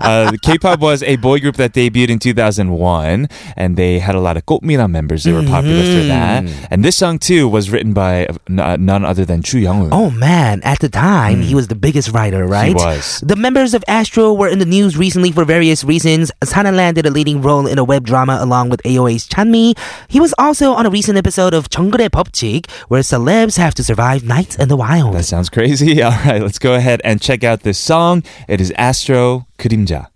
uh, 0.00 0.32
K 0.42 0.58
pop 0.58 0.80
was 0.80 1.02
a 1.02 1.16
boy 1.16 1.40
group 1.40 1.56
that 1.56 1.72
debuted 1.72 2.10
in 2.10 2.18
2001 2.18 3.09
and 3.57 3.75
they 3.77 3.97
had 3.99 4.13
a 4.15 4.19
lot 4.21 4.37
of 4.37 4.45
Kopmina 4.45 4.85
members. 4.89 5.23
They 5.23 5.33
were 5.33 5.43
popular 5.43 5.81
for 5.83 6.03
that. 6.07 6.45
And 6.69 6.85
this 6.85 6.95
song 6.95 7.17
too 7.19 7.47
was 7.49 7.69
written 7.73 7.93
by 7.93 8.27
uh, 8.27 8.37
n- 8.49 8.59
uh, 8.59 8.77
none 8.77 9.03
other 9.05 9.25
than 9.25 9.41
Chu 9.41 9.57
Young-un. 9.59 9.89
Oh 9.91 10.09
man, 10.11 10.61
at 10.63 10.79
the 10.79 10.89
time, 10.89 11.41
he 11.41 11.55
was 11.55 11.67
the 11.67 11.75
biggest 11.75 12.11
writer, 12.13 12.45
right? 12.45 12.75
was. 12.75 13.21
The 13.25 13.35
members 13.35 13.73
of 13.73 13.83
Astro 13.87 14.33
were 14.33 14.47
in 14.47 14.59
the 14.59 14.65
news 14.69 14.97
recently 14.97 15.31
for 15.31 15.45
various 15.45 15.83
reasons. 15.83 16.31
Sana 16.43 16.71
landed 16.71 17.05
a 17.05 17.11
leading 17.11 17.41
role 17.41 17.65
in 17.65 17.79
a 17.79 17.83
web 17.83 18.05
drama 18.05 18.37
along 18.39 18.69
with 18.69 18.81
AOA's 18.83 19.27
Chanmi. 19.27 19.73
He 20.07 20.19
was 20.19 20.33
also 20.37 20.73
on 20.73 20.85
a 20.85 20.89
recent 20.89 21.17
episode 21.17 21.53
of 21.53 21.69
정글의 21.69 22.09
법칙, 22.09 22.69
where 22.89 23.01
celebs 23.01 23.57
have 23.57 23.73
to 23.75 23.83
survive 23.83 24.23
nights 24.23 24.55
in 24.55 24.67
the 24.69 24.77
wild. 24.77 25.15
That 25.15 25.25
sounds 25.25 25.49
crazy. 25.49 26.03
All 26.03 26.11
right, 26.25 26.41
let's 26.41 26.59
go 26.59 26.75
ahead 26.75 27.01
and 27.03 27.21
check 27.21 27.43
out 27.43 27.61
this 27.63 27.79
song. 27.79 28.23
It 28.47 28.61
is 28.61 28.71
Astro 28.77 29.47
그림자. 29.57 30.07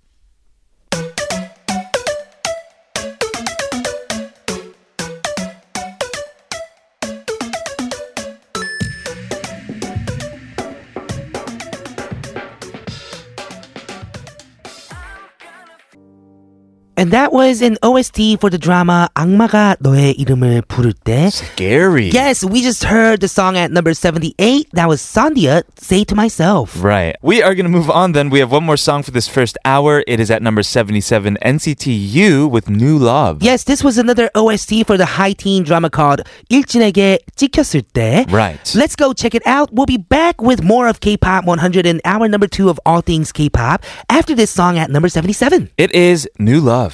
And 17.05 17.13
that 17.13 17.35
was 17.35 17.61
an 17.61 17.77
OST 17.83 18.41
for 18.41 18.49
the 18.49 18.57
drama 18.57 19.11
악마가 19.13 19.77
너의 19.81 20.15
이름을 20.17 20.63
부를 20.63 20.95
때. 20.95 21.29
Scary. 21.29 22.09
Yes, 22.09 22.43
we 22.43 22.63
just 22.63 22.85
heard 22.85 23.21
the 23.21 23.29
song 23.29 23.59
at 23.59 23.71
number 23.71 23.93
78. 23.93 24.71
That 24.73 24.89
was 24.89 25.03
Sondia, 25.03 25.65
Say 25.77 26.05
to 26.05 26.15
Myself. 26.15 26.83
Right. 26.83 27.15
We 27.21 27.43
are 27.43 27.55
going 27.55 27.67
to 27.67 27.71
move 27.71 27.91
on 27.91 28.13
then. 28.13 28.31
We 28.31 28.41
have 28.41 28.51
one 28.51 28.65
more 28.65 28.79
song 28.79 29.03
for 29.03 29.11
this 29.11 29.29
first 29.29 29.59
hour. 29.67 30.03
It 30.07 30.19
is 30.19 30.31
at 30.31 30.41
number 30.41 30.63
77, 30.63 31.37
NCT 31.45 31.93
U 31.93 32.49
with 32.49 32.71
New 32.71 32.97
Love. 32.97 33.43
Yes, 33.43 33.65
this 33.65 33.85
was 33.85 33.99
another 33.99 34.31
OST 34.35 34.87
for 34.87 34.97
the 34.97 35.21
high 35.21 35.35
teen 35.35 35.63
drama 35.63 35.91
called 35.91 36.23
일진에게 36.49 37.19
찍혔을 37.37 37.83
때. 37.93 38.25
Right. 38.33 38.65
Let's 38.75 38.97
go 38.97 39.13
check 39.13 39.35
it 39.35 39.47
out. 39.47 39.69
We'll 39.75 39.85
be 39.85 39.99
back 39.99 40.41
with 40.41 40.65
more 40.65 40.89
of 40.89 41.01
K-pop 41.01 41.45
100 41.45 41.85
in 41.85 42.01
hour 42.07 42.29
number 42.29 42.49
2 42.49 42.71
of 42.71 42.81
All 42.87 43.03
Things 43.03 43.31
K-pop 43.31 43.85
after 44.09 44.35
this 44.35 44.51
song 44.51 44.79
at 44.79 44.89
number 44.89 45.11
77. 45.11 45.69
It 45.77 45.93
is 45.93 46.27
New 46.39 46.61
Love. 46.63 46.94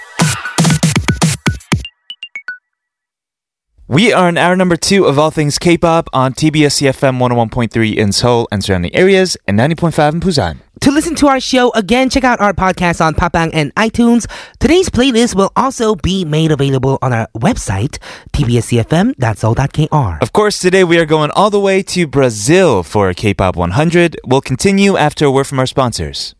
We 3.91 4.13
are 4.13 4.29
in 4.29 4.37
hour 4.37 4.55
number 4.55 4.77
two 4.77 5.03
of 5.03 5.19
All 5.19 5.31
Things 5.31 5.59
K-pop 5.59 6.09
on 6.13 6.31
TBS 6.31 6.81
eFM 6.81 7.19
101.3 7.19 7.97
in 7.97 8.13
Seoul 8.13 8.47
and 8.49 8.63
surrounding 8.63 8.95
areas 8.95 9.35
and 9.49 9.59
90.5 9.59 10.13
in 10.13 10.19
Busan. 10.21 10.59
To 10.79 10.91
listen 10.91 11.13
to 11.15 11.27
our 11.27 11.41
show 11.41 11.73
again, 11.73 12.09
check 12.09 12.23
out 12.23 12.39
our 12.39 12.53
podcast 12.53 13.05
on 13.05 13.15
Podbbang 13.15 13.49
and 13.51 13.75
iTunes. 13.75 14.31
Today's 14.61 14.89
playlist 14.89 15.35
will 15.35 15.51
also 15.57 15.95
be 15.95 16.23
made 16.23 16.53
available 16.53 16.99
on 17.01 17.11
our 17.11 17.27
website, 17.35 17.97
tbscfm.so.kr. 18.31 20.21
Of 20.21 20.31
course, 20.31 20.59
today 20.59 20.85
we 20.85 20.97
are 20.97 21.05
going 21.05 21.31
all 21.31 21.49
the 21.49 21.59
way 21.59 21.83
to 21.83 22.07
Brazil 22.07 22.83
for 22.83 23.13
K-pop 23.13 23.57
100. 23.57 24.21
We'll 24.25 24.39
continue 24.39 24.95
after 24.95 25.25
a 25.25 25.31
word 25.31 25.47
from 25.47 25.59
our 25.59 25.67
sponsors. 25.67 26.33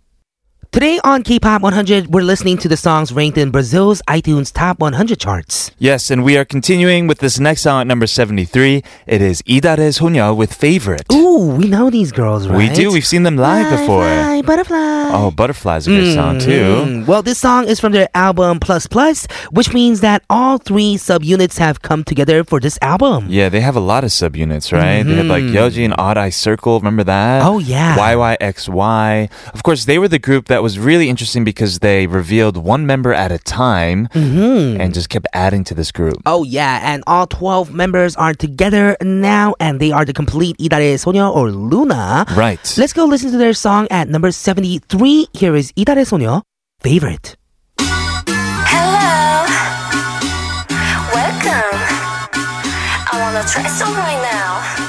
Today 0.73 1.01
on 1.03 1.23
K-Pop 1.23 1.61
100, 1.63 2.13
we're 2.13 2.21
listening 2.21 2.57
to 2.59 2.69
the 2.69 2.77
songs 2.77 3.11
ranked 3.11 3.37
in 3.37 3.51
Brazil's 3.51 4.01
iTunes 4.07 4.53
Top 4.53 4.79
100 4.79 5.19
charts. 5.19 5.69
Yes, 5.77 6.09
and 6.09 6.23
we 6.23 6.37
are 6.37 6.45
continuing 6.45 7.07
with 7.07 7.19
this 7.19 7.41
next 7.41 7.63
song 7.63 7.81
at 7.81 7.87
number 7.87 8.07
73. 8.07 8.81
It 9.05 9.21
is 9.21 9.43
Idare's 9.45 9.99
Honya 9.99 10.33
with 10.33 10.53
Favorite. 10.53 11.11
Ooh, 11.11 11.57
we 11.57 11.67
know 11.67 11.89
these 11.89 12.13
girls, 12.13 12.47
right? 12.47 12.57
We 12.57 12.69
do. 12.69 12.89
We've 12.89 13.05
seen 13.05 13.23
them 13.23 13.35
live 13.35 13.67
fly, 13.67 13.81
before. 13.81 14.03
Fly, 14.03 14.41
butterfly. 14.43 15.11
Oh, 15.13 15.29
Butterfly's 15.35 15.87
a 15.87 15.89
good 15.89 16.03
mm, 16.05 16.15
song, 16.15 16.35
hmm. 16.35 16.39
too. 16.39 17.03
Well, 17.05 17.21
this 17.21 17.37
song 17.37 17.67
is 17.67 17.81
from 17.81 17.91
their 17.91 18.07
album 18.15 18.61
Plus 18.61 18.87
Plus, 18.87 19.27
which 19.51 19.73
means 19.73 19.99
that 19.99 20.23
all 20.29 20.57
three 20.57 20.95
subunits 20.95 21.57
have 21.57 21.81
come 21.81 22.05
together 22.05 22.45
for 22.45 22.61
this 22.61 22.79
album. 22.81 23.25
Yeah, 23.27 23.49
they 23.49 23.59
have 23.59 23.75
a 23.75 23.81
lot 23.81 24.05
of 24.05 24.11
subunits, 24.11 24.71
right? 24.71 25.01
Mm-hmm. 25.01 25.09
They 25.09 25.15
have 25.17 25.25
like 25.25 25.43
mm-hmm. 25.43 25.57
Yoji 25.57 25.83
and 25.83 25.93
Odd 25.97 26.15
Eye 26.15 26.29
Circle. 26.29 26.79
Remember 26.79 27.03
that? 27.03 27.43
Oh, 27.43 27.59
yeah. 27.59 27.97
YYXY. 27.97 29.29
Of 29.53 29.63
course, 29.63 29.83
they 29.83 29.99
were 29.99 30.07
the 30.07 30.17
group 30.17 30.47
that 30.47 30.60
that 30.61 30.63
was 30.63 30.77
really 30.77 31.09
interesting 31.09 31.43
because 31.43 31.79
they 31.79 32.05
revealed 32.05 32.55
one 32.55 32.85
member 32.85 33.11
at 33.11 33.31
a 33.31 33.39
time 33.39 34.07
mm-hmm. 34.09 34.79
and 34.79 34.93
just 34.93 35.09
kept 35.09 35.25
adding 35.33 35.63
to 35.63 35.73
this 35.73 35.91
group. 35.91 36.21
Oh 36.27 36.43
yeah, 36.43 36.79
and 36.83 37.03
all 37.07 37.25
12 37.25 37.73
members 37.73 38.15
are 38.15 38.35
together 38.35 38.95
now 39.01 39.55
and 39.59 39.79
they 39.79 39.91
are 39.91 40.05
the 40.05 40.13
complete 40.13 40.55
Idare 40.59 40.93
Sonyo 41.01 41.35
or 41.35 41.49
LOONA. 41.49 42.25
Right. 42.37 42.61
Let's 42.77 42.93
go 42.93 43.05
listen 43.05 43.31
to 43.31 43.39
their 43.39 43.53
song 43.53 43.87
at 43.89 44.07
number 44.07 44.31
73. 44.31 45.29
Here 45.33 45.55
is 45.55 45.71
Idare 45.71 46.05
Sonyo, 46.05 46.43
Favorite. 46.81 47.35
Hello. 47.79 49.49
Welcome. 51.09 51.73
I 53.09 53.17
want 53.17 53.47
to 53.47 53.51
try 53.51 53.67
some 53.67 53.95
right 53.95 54.21
now. 54.21 54.80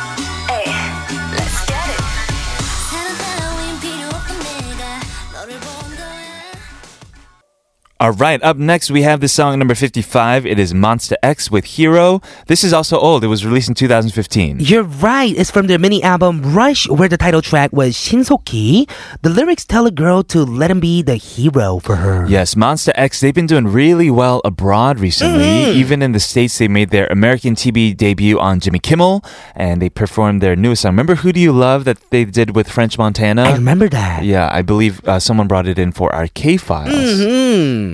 All 8.02 8.10
right, 8.10 8.42
up 8.42 8.56
next 8.56 8.90
we 8.90 9.02
have 9.02 9.20
the 9.20 9.28
song 9.28 9.60
number 9.60 9.76
55. 9.76 10.44
It 10.44 10.58
is 10.58 10.72
Monsta 10.72 11.14
X 11.22 11.52
with 11.52 11.64
Hero. 11.64 12.20
This 12.48 12.64
is 12.64 12.72
also 12.72 12.98
old. 12.98 13.22
It 13.22 13.28
was 13.28 13.46
released 13.46 13.68
in 13.68 13.76
2015. 13.76 14.58
You're 14.58 14.82
right. 14.82 15.32
It's 15.38 15.52
from 15.52 15.68
their 15.68 15.78
mini 15.78 16.02
album 16.02 16.42
Rush, 16.52 16.88
where 16.88 17.08
the 17.08 17.16
title 17.16 17.40
track 17.40 17.72
was 17.72 17.94
Shinsoki. 17.94 18.90
The 19.22 19.30
lyrics 19.30 19.64
tell 19.64 19.86
a 19.86 19.92
girl 19.92 20.24
to 20.24 20.44
let 20.44 20.68
him 20.68 20.80
be 20.80 21.02
the 21.02 21.14
hero 21.14 21.78
for 21.78 21.94
her. 21.94 22.26
Yes, 22.28 22.56
Monsta 22.56 22.90
X, 22.96 23.20
they've 23.20 23.32
been 23.32 23.46
doing 23.46 23.68
really 23.68 24.10
well 24.10 24.40
abroad 24.44 24.98
recently. 24.98 25.70
Even 25.70 26.02
in 26.02 26.10
the 26.10 26.18
States, 26.18 26.58
they 26.58 26.66
made 26.66 26.90
their 26.90 27.06
American 27.06 27.54
TV 27.54 27.96
debut 27.96 28.36
on 28.40 28.58
Jimmy 28.58 28.80
Kimmel 28.80 29.24
and 29.54 29.80
they 29.80 29.88
performed 29.88 30.42
their 30.42 30.56
newest 30.56 30.82
song. 30.82 30.90
Remember 30.90 31.14
Who 31.14 31.32
Do 31.32 31.38
You 31.38 31.52
Love 31.52 31.84
that 31.84 31.98
they 32.10 32.24
did 32.24 32.56
with 32.56 32.68
French 32.68 32.98
Montana? 32.98 33.44
I 33.44 33.52
remember 33.52 33.88
that. 33.90 34.24
Yeah, 34.24 34.50
I 34.52 34.62
believe 34.62 35.06
uh, 35.06 35.20
someone 35.20 35.46
brought 35.46 35.68
it 35.68 35.78
in 35.78 35.92
for 35.92 36.12
our 36.12 36.26
K 36.26 36.56
files. 36.56 37.22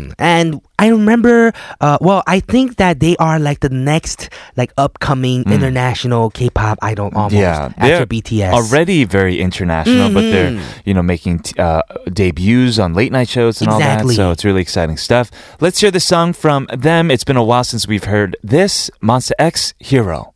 Hmm. 0.06 0.10
And 0.18 0.60
I 0.78 0.88
remember, 0.88 1.52
uh, 1.80 1.98
well, 2.00 2.22
I 2.26 2.40
think 2.40 2.76
that 2.76 3.00
they 3.00 3.16
are 3.16 3.38
like 3.38 3.60
the 3.60 3.68
next, 3.68 4.28
like 4.56 4.72
upcoming 4.76 5.42
international 5.50 6.30
K-pop 6.30 6.78
idol 6.82 7.10
almost 7.14 7.34
Hmm. 7.34 7.40
Yeah, 7.40 7.72
after 7.76 7.86
they're 7.86 8.06
BTS. 8.06 8.52
already 8.52 9.04
very 9.04 9.40
international, 9.40 10.12
but 10.14 10.20
they're 10.22 10.60
you 10.84 10.94
know 10.94 11.02
making 11.02 11.40
t- 11.40 11.58
uh, 11.60 11.82
debuts 12.12 12.78
on 12.78 12.94
late 12.94 13.12
night 13.12 13.28
shows 13.28 13.60
and 13.60 13.70
all 13.70 13.78
that. 13.78 14.06
So 14.08 14.30
it's 14.30 14.44
really 14.44 14.62
exciting 14.62 14.96
stuff. 14.96 15.30
Let's 15.60 15.80
hear 15.80 15.90
the 15.90 16.00
song 16.00 16.32
from 16.32 16.68
them. 16.72 17.10
It's 17.10 17.24
been 17.24 17.36
a 17.36 17.44
while 17.44 17.64
since 17.64 17.86
we've 17.88 18.04
heard 18.04 18.36
this 18.42 18.90
Monsta 19.02 19.32
X 19.38 19.74
Hero. 19.78 20.34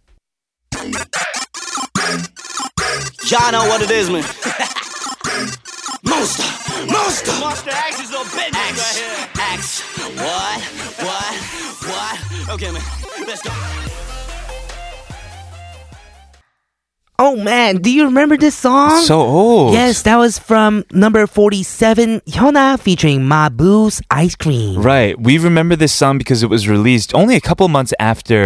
Y'all 3.30 3.52
know 3.52 3.66
what 3.68 3.80
it 3.82 3.90
is, 3.90 4.10
man. 4.10 4.24
Monster, 6.04 6.51
monster. 6.86 7.32
Monster 7.40 7.70
X 7.70 8.00
is 8.00 8.10
a 8.10 8.22
business 8.24 8.56
X, 8.56 8.74
right 8.78 8.96
here. 8.98 9.28
X. 9.54 9.82
What? 10.16 10.60
What? 11.06 11.34
What? 11.88 12.50
Okay, 12.54 12.70
man. 12.70 12.82
Let's 13.26 13.42
go. 13.42 14.01
Oh 17.24 17.36
man, 17.36 17.76
do 17.76 17.88
you 17.88 18.06
remember 18.06 18.36
this 18.36 18.56
song? 18.56 18.98
So 19.04 19.20
old. 19.20 19.74
Yes, 19.74 20.02
that 20.02 20.16
was 20.16 20.40
from 20.40 20.84
number 20.90 21.28
47, 21.28 22.18
Hyuna 22.26 22.80
featuring 22.80 23.22
Maboos 23.28 24.02
Ice 24.10 24.34
Cream. 24.34 24.82
Right. 24.82 25.14
We 25.14 25.38
remember 25.38 25.76
this 25.76 25.92
song 25.92 26.18
because 26.18 26.42
it 26.42 26.50
was 26.50 26.66
released 26.66 27.14
only 27.14 27.36
a 27.36 27.40
couple 27.40 27.68
months 27.68 27.94
after 28.00 28.42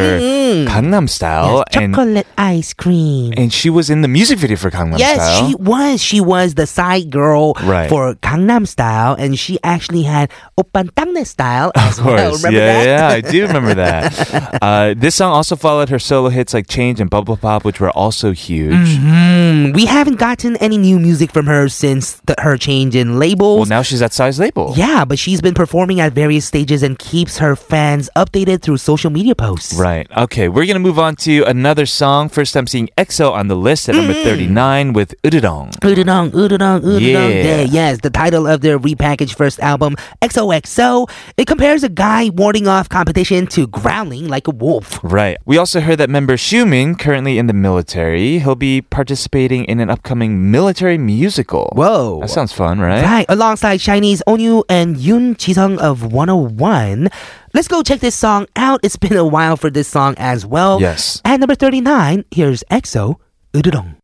Gangnam 0.69 1.09
Style. 1.09 1.65
Yes, 1.73 1.83
and, 1.83 1.95
chocolate 1.95 2.27
ice 2.37 2.75
cream. 2.75 3.33
and 3.39 3.51
she 3.51 3.71
was 3.71 3.89
in 3.89 4.03
the 4.03 4.09
music 4.09 4.39
video 4.39 4.59
for 4.59 4.71
Gangnam 4.71 4.99
Yes, 4.99 5.15
Style. 5.17 5.41
Yes, 5.41 5.49
she 5.49 5.55
was. 5.57 6.03
She 6.03 6.21
was 6.21 6.55
the 6.55 6.67
side 6.67 7.09
girl 7.11 7.55
Right. 7.65 7.89
for 7.89 8.15
Gangnam 8.17 8.69
Style, 8.69 9.15
and 9.19 9.39
she 9.39 9.59
actually 9.65 10.03
had 10.03 10.31
Oppan 10.61 10.91
Tangne 10.95 11.25
Style 11.25 11.73
as 11.77 11.99
Of 11.99 12.05
well. 12.05 12.29
course. 12.31 12.45
Remember 12.45 12.59
yeah, 12.61 12.85
that? 12.85 12.87
yeah, 12.87 13.09
I 13.17 13.21
do 13.33 13.47
remember 13.47 13.73
that. 13.85 14.59
uh, 14.61 14.93
this 14.95 15.15
song 15.15 15.33
also 15.33 15.57
followed 15.57 15.89
her 15.89 15.99
solo 15.99 16.29
hits 16.29 16.53
like 16.53 16.69
Change 16.69 17.01
and 17.01 17.09
Bubble 17.09 17.39
Pop, 17.39 17.65
which 17.65 17.81
were 17.81 17.91
also 17.91 18.33
huge. 18.33 18.66
Hmm, 18.75 19.73
we 19.73 19.87
haven't 19.87 20.17
gotten 20.17 20.57
any 20.57 20.79
new 20.79 20.99
music 20.99 21.31
from 21.33 21.47
her 21.47 21.69
since 21.69 22.15
the, 22.27 22.35
her 22.39 22.57
change 22.57 22.95
in 22.97 23.19
labels. 23.19 23.59
Well, 23.61 23.67
now 23.79 23.83
she's 23.83 24.03
at 24.03 24.13
Size 24.13 24.39
Label. 24.39 24.73
yeah, 24.77 25.05
but 25.05 25.19
she's 25.19 25.41
been 25.41 25.55
performing 25.55 26.01
at 26.01 26.13
various 26.13 26.45
stages 26.47 26.83
and 26.83 26.99
keeps 26.99 27.39
her 27.39 27.57
fans 27.57 28.09
updated 28.17 28.63
through 28.63 28.79
social 28.79 29.11
media 29.11 29.35
posts. 29.35 29.75
Right. 29.75 30.07
Okay, 30.17 30.49
we're 30.49 30.67
going 30.67 30.75
to 30.77 30.81
move 30.81 30.99
on 30.99 31.17
to 31.27 31.43
another 31.45 31.87
song. 31.87 32.29
First, 32.29 32.57
I'm 32.57 32.67
seeing 32.67 32.89
EXO 32.97 33.33
on 33.33 33.49
the 33.49 33.57
list 33.57 33.89
at 33.89 33.95
number 33.95 34.15
Mm. 34.15 34.25
39 34.25 34.93
with 34.95 35.15
Ududong. 35.23 35.73
Ududong, 35.81 36.31
ududong, 36.31 36.81
ududong 36.81 37.01
Yeah. 37.01 37.43
day. 37.43 37.65
Yes, 37.71 37.99
the 38.03 38.11
title 38.11 38.47
of 38.47 38.61
their 38.61 38.79
repackaged 38.79 39.35
first 39.37 39.61
album, 39.61 39.97
XOXO. 40.23 41.09
It 41.37 41.47
compares 41.47 41.83
a 41.83 41.89
guy 41.89 42.31
warding 42.31 42.67
off 42.69 42.89
competition 42.89 43.47
to 43.49 43.67
growling 43.69 44.29
like 44.29 44.49
a 44.49 44.51
wolf. 44.51 44.99
Right. 45.03 45.37
We 45.45 45.59
also 45.59 45.81
heard 45.81 45.99
that 45.99 46.11
member 46.11 46.37
Xiumin, 46.37 46.99
currently 46.99 47.39
in 47.39 47.47
the 47.47 47.53
military, 47.53 48.39
he'll 48.47 48.55
be 48.55 48.81
participating 48.81 49.65
in 49.65 49.81
an 49.81 49.91
upcoming 49.91 50.53
military 50.53 50.97
musical. 50.97 51.73
Whoa. 51.75 52.21
That 52.21 52.31
sounds 52.31 52.53
fun, 52.53 52.79
right? 52.79 53.03
Right. 53.03 53.27
Alongside 53.29 53.81
SHINee's 53.81 54.23
Onew 54.27 54.63
and 54.69 54.95
Yoon 54.95 55.35
Jisung 55.35 55.79
of 55.79 56.13
101. 56.13 57.11
Let's 57.53 57.67
go 57.67 57.83
check 57.83 57.99
this 57.99 58.15
song 58.15 58.47
out. 58.55 58.79
It's 58.85 58.97
been 58.97 59.17
a 59.17 59.27
while 59.27 59.57
for 59.57 59.69
this 59.69 59.89
song 59.89 60.15
as 60.17 60.47
well. 60.47 60.81
Yes. 60.81 61.21
At 61.25 61.41
number 61.41 61.57
39, 61.57 62.25
here's 62.31 62.63
EXO, 62.71 63.17
으르렁. 63.53 63.97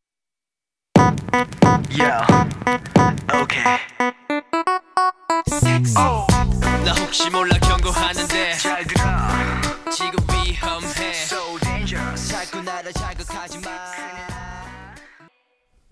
Yeah. 1.90 2.48
Okay. 3.32 3.78
Oh. 5.96 6.26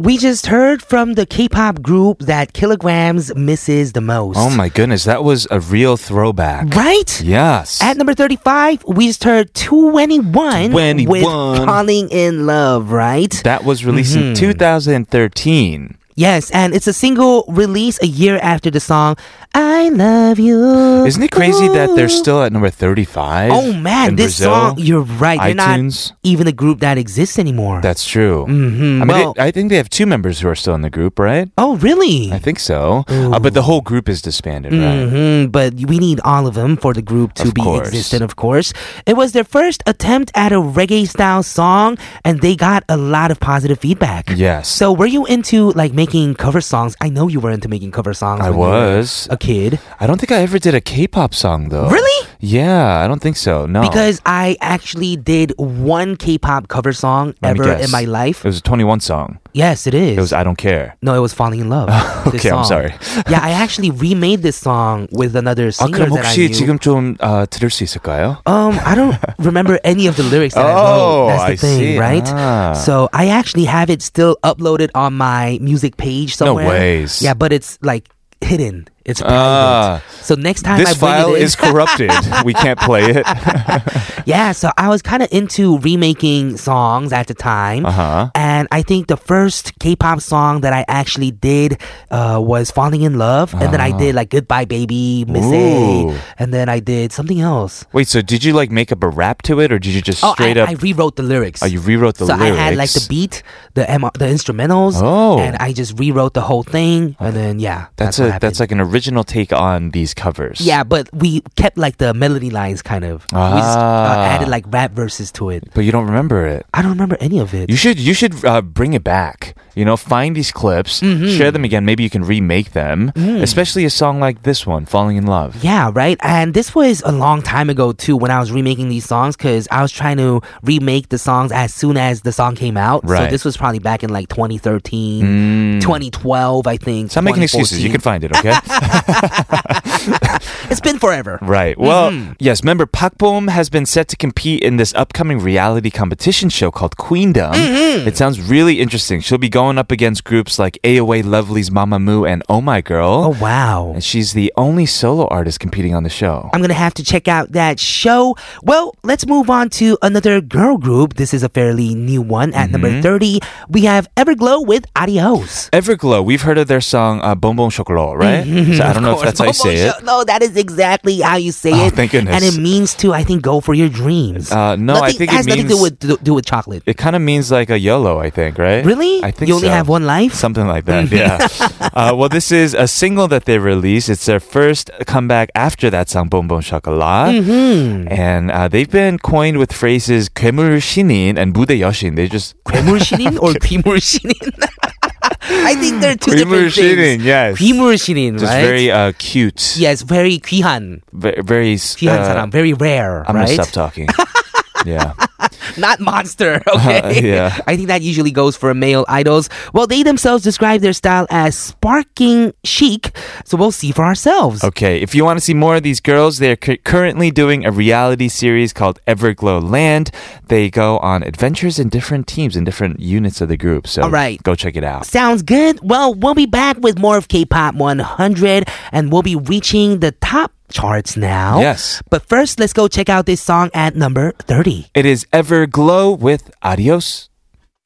We 0.00 0.16
just 0.16 0.46
heard 0.46 0.80
from 0.80 1.12
the 1.12 1.26
K-pop 1.26 1.82
group 1.82 2.20
that 2.20 2.54
Killagramz 2.54 3.36
misses 3.36 3.92
the 3.92 4.00
most. 4.00 4.38
Oh 4.38 4.48
my 4.48 4.70
goodness, 4.70 5.04
that 5.04 5.22
was 5.22 5.46
a 5.50 5.60
real 5.60 5.98
throwback. 5.98 6.74
Right? 6.74 7.20
Yes. 7.20 7.82
At 7.82 7.98
number 7.98 8.14
35, 8.14 8.82
we 8.86 9.08
just 9.08 9.24
heard 9.24 9.52
2NE1, 9.52 10.70
2NE1. 10.70 11.06
with 11.06 11.22
Falling 11.24 12.08
in 12.08 12.46
Love, 12.46 12.90
right? 12.92 13.30
that 13.44 13.64
was 13.64 13.84
released 13.84 14.16
in 14.16 14.32
Mm-hmm. 14.32 14.34
2013. 14.40 15.96
Yes, 16.20 16.50
and 16.50 16.74
it's 16.74 16.86
a 16.86 16.92
single 16.92 17.44
release 17.48 17.96
a 18.02 18.06
year 18.06 18.38
after 18.42 18.70
the 18.70 18.78
song 18.78 19.16
I 19.54 19.88
Love 19.88 20.38
You. 20.38 21.06
Isn't 21.06 21.22
it 21.22 21.32
crazy 21.32 21.66
that 21.68 21.96
they're 21.96 22.10
still 22.12 22.42
at 22.42 22.52
number 22.52 22.68
35? 22.68 23.50
Oh 23.50 23.72
man, 23.72 24.16
this 24.16 24.36
Brazil? 24.38 24.52
song, 24.52 24.74
you're 24.78 25.00
right. 25.16 25.40
They're 25.40 25.54
iTunes? 25.56 26.10
not 26.10 26.18
even 26.22 26.46
a 26.46 26.52
group 26.52 26.80
that 26.80 26.98
exists 26.98 27.38
anymore. 27.38 27.80
That's 27.80 28.04
true. 28.04 28.44
Mhm. 28.46 29.00
I 29.00 29.04
mean, 29.04 29.06
Well- 29.08 29.32
they- 29.32 29.42
I 29.48 29.50
think 29.50 29.70
they 29.70 29.76
have 29.80 29.88
two 29.88 30.04
members 30.04 30.40
who 30.40 30.48
are 30.52 30.54
still 30.54 30.74
in 30.74 30.82
the 30.82 30.90
group, 30.90 31.18
right? 31.18 31.48
oh, 31.56 31.76
really? 31.80 32.30
I 32.32 32.38
think 32.38 32.58
so. 32.60 33.04
Uh, 33.08 33.38
but 33.40 33.54
the 33.54 33.62
whole 33.62 33.80
group 33.80 34.06
is 34.08 34.20
disbanded, 34.20 34.72
right? 34.76 35.08
hmm 35.08 35.46
But 35.48 35.72
we 35.88 35.96
need 35.98 36.20
all 36.22 36.44
of 36.46 36.52
them 36.54 36.76
for 36.76 36.92
the 36.92 37.02
group 37.02 37.32
to 37.40 37.48
Of 37.48 37.54
be 37.54 37.62
course. 37.62 37.88
existent, 37.88 38.22
of 38.22 38.36
course. 38.36 38.74
It 39.06 39.16
was 39.16 39.32
their 39.32 39.48
first 39.58 39.82
attempt 39.86 40.30
at 40.34 40.52
a 40.52 40.60
reggae 40.60 41.08
style 41.08 41.42
song, 41.42 41.96
and 42.26 42.40
they 42.44 42.54
got 42.68 42.84
a 42.90 42.98
lot 43.16 43.30
of 43.32 43.40
positive 43.40 43.78
feedback. 43.80 44.28
Yes. 44.36 44.68
So, 44.68 44.92
were 44.92 45.06
you 45.16 45.24
into 45.24 45.70
like 45.72 45.92
making 45.94 46.09
making 46.10 46.34
cover 46.34 46.60
songs. 46.60 46.96
I 47.00 47.08
know 47.08 47.28
you 47.28 47.38
were 47.38 47.52
into 47.52 47.68
making 47.68 47.92
cover 47.92 48.12
songs. 48.14 48.40
I 48.40 48.50
was 48.50 49.28
a 49.30 49.36
kid. 49.36 49.78
I 50.00 50.08
don't 50.08 50.18
think 50.18 50.32
I 50.32 50.42
ever 50.42 50.58
did 50.58 50.74
a 50.74 50.80
K-pop 50.80 51.34
song 51.34 51.68
though. 51.68 51.88
Really? 51.88 52.26
Yeah, 52.40 53.04
I 53.04 53.06
don't 53.06 53.20
think 53.20 53.36
so. 53.36 53.66
No, 53.66 53.82
because 53.82 54.20
I 54.26 54.56
actually 54.60 55.16
did 55.16 55.52
one 55.58 56.16
K-pop 56.16 56.68
cover 56.68 56.92
song 56.92 57.34
Let 57.42 57.60
ever 57.60 57.72
in 57.74 57.90
my 57.92 58.04
life. 58.04 58.44
It 58.44 58.48
was 58.48 58.58
a 58.58 58.62
2NE1 58.62 59.02
song. 59.02 59.38
Yes, 59.52 59.86
it 59.86 59.94
is. 59.94 60.16
It 60.16 60.20
was 60.20 60.32
I 60.32 60.42
don't 60.42 60.56
care. 60.56 60.96
No, 61.02 61.14
it 61.14 61.18
was 61.20 61.34
falling 61.34 61.60
in 61.60 61.68
love. 61.68 61.90
okay, 62.34 62.50
I'm 62.50 62.64
sorry. 62.64 62.94
yeah, 63.28 63.40
I 63.42 63.50
actually 63.50 63.90
remade 63.90 64.42
this 64.42 64.56
song 64.56 65.08
with 65.12 65.34
another 65.36 65.68
ah, 65.68 65.84
singer 65.84 66.06
아, 66.06 66.14
that 66.14 66.26
I 66.26 66.34
knew. 66.34 66.48
혹시 66.48 66.52
지금 66.52 66.78
좀 66.78 67.16
uh, 67.20 67.46
들을 67.46 67.70
수 67.70 67.84
있을까요? 67.84 68.38
Um, 68.46 68.78
I 68.84 68.94
don't 68.94 69.18
remember 69.38 69.78
any 69.84 70.06
of 70.06 70.16
the 70.16 70.22
lyrics. 70.22 70.54
That 70.54 70.66
oh, 70.66 71.28
I 71.28 71.30
that's 71.30 71.44
the 71.46 71.52
I 71.52 71.56
thing, 71.56 71.78
see. 71.78 71.98
right? 71.98 72.28
Ah. 72.30 72.72
So 72.74 73.08
I 73.12 73.28
actually 73.28 73.64
have 73.66 73.90
it 73.90 74.02
still 74.02 74.38
uploaded 74.42 74.90
on 74.94 75.14
my 75.14 75.58
music 75.60 75.89
page 75.96 76.38
No 76.40 76.46
somewhere. 76.46 76.68
ways. 76.68 77.22
Yeah, 77.22 77.34
but 77.34 77.52
it's 77.52 77.78
like 77.82 78.08
hidden. 78.40 78.88
It's 79.04 79.20
private. 79.20 79.34
Ah. 79.36 80.02
so 80.20 80.34
next 80.34 80.62
time 80.62 80.74
I 80.76 80.78
This 80.84 80.98
bring 80.98 81.10
file 81.10 81.34
it 81.34 81.38
in, 81.38 81.42
is 81.44 81.56
corrupted. 81.56 82.10
we 82.44 82.52
can't 82.52 82.78
play 82.78 83.02
it. 83.16 83.24
yeah. 84.26 84.52
So 84.52 84.70
I 84.76 84.88
was 84.88 85.00
kind 85.02 85.22
of 85.22 85.28
into 85.32 85.78
remaking 85.78 86.56
songs 86.58 87.12
at 87.12 87.26
the 87.26 87.34
time. 87.34 87.86
Uh-huh. 87.86 88.30
And 88.34 88.68
I 88.70 88.82
think 88.82 89.06
the 89.08 89.16
first 89.16 89.78
K-pop 89.78 90.20
song 90.20 90.60
that 90.60 90.72
I 90.72 90.84
actually 90.86 91.30
did 91.30 91.80
uh, 92.10 92.40
was 92.44 92.70
"Falling 92.70 93.00
in 93.02 93.16
Love," 93.18 93.54
and 93.54 93.72
then 93.72 93.80
I 93.80 93.96
did 93.96 94.14
like 94.14 94.28
"Goodbye 94.30 94.66
Baby," 94.66 95.24
"Miss 95.26 95.44
Ah. 95.44 95.48
Ooh. 95.48 96.10
A," 96.10 96.20
and 96.38 96.52
then 96.52 96.68
I 96.68 96.80
did 96.80 97.12
something 97.12 97.40
else. 97.40 97.86
Wait, 97.92 98.06
so 98.06 98.20
did 98.20 98.44
you 98.44 98.52
like 98.52 98.70
make 98.70 98.92
up 98.92 99.02
a 99.02 99.08
rap 99.08 99.40
to 99.42 99.60
it 99.60 99.72
or 99.72 99.78
did 99.78 99.94
you 99.94 100.02
just 100.02 100.22
Oh, 100.22 100.34
straight 100.34 100.58
I, 100.58 100.62
up 100.62 100.68
I 100.68 100.72
rewrote 100.74 101.16
the 101.16 101.22
lyrics. 101.22 101.62
Oh, 101.62 101.66
you 101.66 101.80
rewrote 101.80 102.16
the 102.18 102.26
so 102.26 102.34
lyrics. 102.36 102.56
So 102.56 102.60
I 102.62 102.64
had 102.66 102.76
like 102.76 102.90
the 102.92 103.06
beat, 103.08 103.42
the 103.74 103.90
M- 103.90 104.02
the 104.18 104.26
instrumentals, 104.26 105.00
Oh. 105.00 105.38
and 105.38 105.56
I 105.56 105.72
just 105.72 105.98
rewrote 105.98 106.34
the 106.34 106.42
whole 106.42 106.62
thing, 106.62 107.16
and 107.18 107.34
then 107.34 107.58
yeah, 107.58 107.86
That's, 107.96 108.18
that's, 108.18 108.36
a 108.36 108.38
that's 108.38 108.60
like 108.60 108.72
an 108.72 108.80
original 108.90 109.24
take 109.24 109.52
on 109.52 109.90
these 109.90 110.14
covers. 110.14 110.60
yeah, 110.60 110.82
but 110.84 111.08
we 111.14 111.40
kept 111.56 111.78
like 111.78 111.98
the 111.98 112.12
melody 112.14 112.50
lines 112.50 112.82
kind 112.82 113.04
of. 113.04 113.22
We 113.32 113.38
just 113.62 113.78
uh, 113.78 114.10
Ah. 114.10 114.34
added 114.34 114.48
like 114.48 114.64
rap 114.68 114.92
verses 114.92 115.30
to 115.32 115.50
it. 115.50 115.64
But 115.74 115.84
you 115.84 115.92
don't 115.92 116.06
remember 116.06 116.46
it. 116.46 116.66
I 116.74 116.82
don't 116.82 116.92
remember 116.92 117.16
any 117.20 117.38
of 117.38 117.54
it. 117.54 117.70
You 117.70 117.76
should 117.76 117.98
you 117.98 118.14
should 118.14 118.44
uh, 118.44 118.60
bring 118.62 118.92
it 118.94 119.04
back. 119.04 119.54
You 119.74 119.84
know, 119.84 119.96
find 119.96 120.34
these 120.36 120.50
clips, 120.52 121.00
Mm-hmm. 121.00 121.28
share 121.36 121.50
them 121.50 121.64
again. 121.64 121.84
Maybe 121.84 122.02
you 122.02 122.10
can 122.10 122.22
remake 122.24 122.72
them. 122.72 123.12
Mm. 123.14 123.42
Especially 123.42 123.84
a 123.84 123.90
song 123.90 124.20
like 124.20 124.42
this 124.42 124.66
one, 124.66 124.84
"Falling 124.86 125.16
in 125.16 125.26
Love." 125.26 125.62
yeah, 125.64 125.90
right. 125.94 126.18
And 126.22 126.54
this 126.54 126.74
was 126.74 127.02
a 127.04 127.12
long 127.12 127.42
time 127.42 127.70
ago 127.70 127.92
too 127.92 128.16
when 128.16 128.30
I 128.30 128.38
was 128.40 128.50
remaking 128.52 128.88
these 128.88 129.04
songs 129.06 129.36
because 129.36 129.68
I 129.70 129.82
was 129.82 129.92
trying 129.92 130.16
to 130.18 130.40
remake 130.62 131.08
the 131.08 131.18
songs 131.18 131.52
as 131.52 131.72
soon 131.72 131.96
as 131.96 132.22
the 132.22 132.32
song 132.32 132.54
came 132.56 132.76
out. 132.76 133.02
Right. 133.08 133.24
So 133.26 133.30
this 133.30 133.44
was 133.44 133.56
probably 133.56 133.78
back 133.78 134.02
in 134.02 134.10
like 134.10 134.28
2013, 134.28 135.24
Mm. 135.24 135.80
2012, 135.80 136.66
I 136.66 136.76
think. 136.76 137.10
Stop 137.10 137.24
making 137.24 137.42
excuses. 137.42 137.82
You 137.82 137.90
can 137.90 138.00
find 138.00 138.24
it, 138.24 138.36
okay? 138.36 138.50
It's 140.70 140.80
been 140.80 140.98
forever. 140.98 141.38
Right. 141.42 141.76
Well, 141.78 142.10
Mm-hmm. 142.10 142.32
yes. 142.38 142.62
Remember, 142.62 142.86
Park 142.86 143.18
Bom 143.18 143.48
has 143.48 143.68
been 143.70 143.86
set 143.86 144.08
to 144.08 144.16
compete 144.16 144.62
in 144.62 144.76
this 144.76 144.94
upcoming 144.94 145.38
reality 145.40 145.90
competition 145.90 146.48
show 146.48 146.70
called 146.70 146.96
Queendom. 146.96 147.52
Mm-hmm. 147.54 148.08
It 148.08 148.16
sounds 148.16 148.40
really 148.40 148.80
interesting. 148.80 149.20
She'll 149.20 149.38
be 149.38 149.48
going 149.48 149.78
up 149.78 149.90
against 149.92 150.24
groups 150.24 150.58
like 150.58 150.78
AOA 150.84 151.24
Lovelyz 151.24 151.70
Mamamoo 151.70 152.28
and 152.28 152.42
Oh 152.48 152.60
My 152.60 152.80
Girl. 152.80 153.10
Oh 153.26 153.36
wow. 153.40 153.92
And 153.94 154.02
she's 154.04 154.32
the 154.32 154.52
only 154.56 154.86
solo 154.86 155.26
artist 155.28 155.60
competing 155.60 155.94
on 155.94 156.02
the 156.04 156.08
show. 156.10 156.48
I'm 156.52 156.60
gonna 156.60 156.74
have 156.74 156.94
to 156.94 157.04
check 157.04 157.28
out 157.28 157.52
that 157.52 157.78
show. 157.80 158.36
Well, 158.62 158.94
let's 159.02 159.26
move 159.26 159.50
on 159.50 159.70
to 159.80 159.98
another 160.02 160.40
girl 160.40 160.78
group. 160.78 161.14
This 161.14 161.34
is 161.34 161.42
a 161.42 161.48
fairly 161.48 161.94
new 161.94 162.22
one. 162.22 162.52
At 162.54 162.70
number 162.70 162.88
Mm-hmm. 162.90 163.02
30, 163.02 163.40
we 163.68 163.82
have 163.82 164.08
Everglow 164.16 164.66
with 164.66 164.84
Adios. 164.96 165.68
Everglow, 165.70 166.24
we've 166.24 166.42
heard 166.42 166.58
of 166.58 166.66
their 166.68 166.80
song 166.80 167.20
uh, 167.22 167.34
Bon 167.34 167.54
Bon 167.56 167.70
Chocolat, 167.70 168.16
right? 168.16 168.44
So 168.44 168.82
I 168.84 168.92
don't 168.92 169.02
know 169.02 169.16
if 169.16 169.22
that's 169.22 169.38
how 169.38 169.46
you 169.46 169.52
say 169.52 169.76
it. 169.76 170.02
No, 170.04 170.24
that 170.24 170.42
is 170.42 170.56
exactly 170.59 171.19
how 171.21 171.35
you 171.37 171.51
say 171.51 171.71
Oh, 171.73 171.87
it. 171.87 171.93
thank 171.93 172.11
goodness. 172.11 172.35
And 172.35 172.43
it 172.43 172.59
means 172.59 172.93
to, 172.95 173.13
I 173.13 173.23
think, 173.23 173.41
go 173.41 173.59
for 173.61 173.73
your 173.73 173.89
dreams. 173.89 174.51
Uh, 174.51 174.75
no, 174.75 174.95
I 174.95 174.99
Nothing- 175.11 175.17
think 175.17 175.31
has 175.31 175.45
it 175.47 175.49
nothing 175.49 175.63
to 175.63 175.69
do 175.69 175.75
means- 175.75 175.81
with 175.83 175.99
do, 175.99 176.17
do 176.23 176.33
with 176.33 176.45
chocolate. 176.45 176.83
It 176.85 176.97
kind 176.97 177.15
of 177.15 177.21
means 177.21 177.51
like 177.51 177.69
a 177.69 177.77
YOLO, 177.79 178.19
I 178.19 178.29
think, 178.29 178.57
right? 178.57 178.85
Really? 178.85 179.23
I 179.23 179.31
think 179.31 179.47
You 179.49 179.55
only 179.55 179.67
so. 179.69 179.73
have 179.73 179.87
one 179.87 180.05
life? 180.05 180.33
Something 180.33 180.67
like 180.67 180.85
that, 180.85 181.11
yeah. 181.11 181.47
uh, 181.93 182.13
well, 182.15 182.29
this 182.29 182.51
is 182.51 182.73
a 182.73 182.87
single 182.87 183.27
that 183.29 183.45
they 183.45 183.57
released. 183.59 184.09
It's 184.09 184.25
their 184.25 184.39
first 184.39 184.89
comeback 185.07 185.49
after 185.55 185.89
that 185.89 186.09
song, 186.09 186.27
Bon 186.29 186.47
Bon 186.47 186.61
Chocolat. 186.61 187.35
Mm-hmm. 187.35 188.07
And 188.09 188.51
uh, 188.51 188.67
they've 188.67 188.89
been 188.89 189.19
coined 189.19 189.57
with 189.57 189.71
phrases 189.73 190.29
괴물 190.29 190.79
신인 190.81 191.37
and 191.37 191.53
무대 191.53 191.79
여신. 191.79 192.15
They 192.15 192.27
just. 192.27 192.55
괴물 192.65 192.99
신인 192.99 193.37
or 193.39 193.53
귀물 193.53 193.99
신인? 194.01 194.33
I 195.39 195.75
think 195.75 196.01
they're 196.01 196.15
two 196.15 196.31
괴물 196.31 196.69
different 196.69 196.73
things. 196.73 197.21
신인, 197.21 197.23
yes. 197.23 197.57
귀물 197.57 197.97
신인, 197.97 198.37
Just 198.37 198.51
right? 198.51 198.61
very 198.65 198.91
uh, 198.91 199.11
cute. 199.17 199.75
yes, 199.77 200.01
very 200.01 200.39
귀한. 200.39 201.01
Ve- 201.13 201.41
Very. 201.43 201.75
귀한 201.75 202.19
uh, 202.21 202.25
사람, 202.27 202.51
very 202.51 202.73
rare, 202.73 203.23
I'm 203.27 203.35
right? 203.35 203.45
going 203.47 203.57
to 203.57 203.63
stop 203.63 203.71
talking. 203.73 204.07
yeah. 204.85 205.13
Not 205.78 206.00
monster, 206.00 206.62
uh-huh, 206.66 207.02
okay? 207.04 207.28
yeah. 207.28 207.58
I 207.66 207.76
think 207.76 207.88
that 207.88 208.02
usually 208.02 208.30
goes 208.30 208.56
for 208.56 208.72
male 208.74 209.04
idols. 209.08 209.48
Well, 209.72 209.86
they 209.86 210.02
themselves 210.02 210.44
describe 210.44 210.80
their 210.80 210.92
style 210.92 211.26
as 211.30 211.56
sparking 211.56 212.52
chic, 212.64 213.16
so 213.44 213.56
we'll 213.56 213.72
see 213.72 213.92
for 213.92 214.04
ourselves. 214.04 214.62
Okay, 214.64 215.00
if 215.00 215.14
you 215.14 215.24
want 215.24 215.38
to 215.38 215.44
see 215.44 215.54
more 215.54 215.76
of 215.76 215.82
these 215.82 216.00
girls, 216.00 216.38
they're 216.38 216.56
cu- 216.56 216.76
currently 216.78 217.30
doing 217.30 217.64
a 217.64 217.70
reality 217.70 218.28
series 218.28 218.72
called 218.72 218.98
Everglow 219.06 219.62
Land. 219.62 220.10
They 220.48 220.70
go 220.70 220.98
on 220.98 221.22
adventures 221.22 221.78
in 221.78 221.88
different 221.88 222.26
teams 222.26 222.56
and 222.56 222.66
different 222.66 223.00
units 223.00 223.40
of 223.40 223.48
the 223.48 223.56
group. 223.56 223.86
So 223.86 224.02
All 224.02 224.10
right. 224.10 224.42
go 224.42 224.54
check 224.54 224.76
it 224.76 224.84
out. 224.84 225.06
Sounds 225.06 225.42
good. 225.42 225.78
Well, 225.82 226.14
we'll 226.14 226.34
be 226.34 226.46
back 226.46 226.78
with 226.78 226.98
more 226.98 227.16
of 227.16 227.28
K-pop 227.28 227.74
100 227.74 228.68
and 228.92 229.12
we'll 229.12 229.22
be 229.22 229.36
reaching 229.36 230.00
the 230.00 230.12
top 230.12 230.52
charts 230.70 231.16
now. 231.16 231.60
Yes. 231.60 232.00
But 232.10 232.26
first, 232.28 232.60
let's 232.60 232.72
go 232.72 232.88
check 232.88 233.08
out 233.08 233.26
this 233.26 233.40
song 233.40 233.70
at 233.74 233.96
number 233.96 234.32
30. 234.38 234.86
It 234.94 235.04
is 235.04 235.26
Everglow 235.29 236.17
with 236.17 236.49
Adios. 236.63 237.29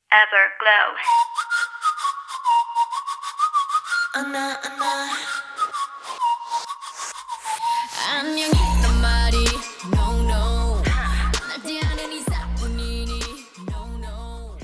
Everglow. 0.09 0.95
안녕했단 8.07 9.01
말이 9.01 9.35
no 9.91 10.21
no 10.23 10.81
날 11.49 11.61
대하는 11.61 12.09
이사뿐이니 12.09 13.19
no 13.67 13.83
no 13.97 14.57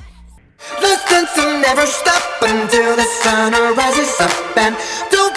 Listen 0.79 1.27
to 1.35 1.59
never 1.59 1.85
stop 1.85 2.23
until 2.41 2.95
the 2.95 3.03
sun 3.21 3.51
rises 3.75 4.21
up 4.21 4.57
and 4.57 4.77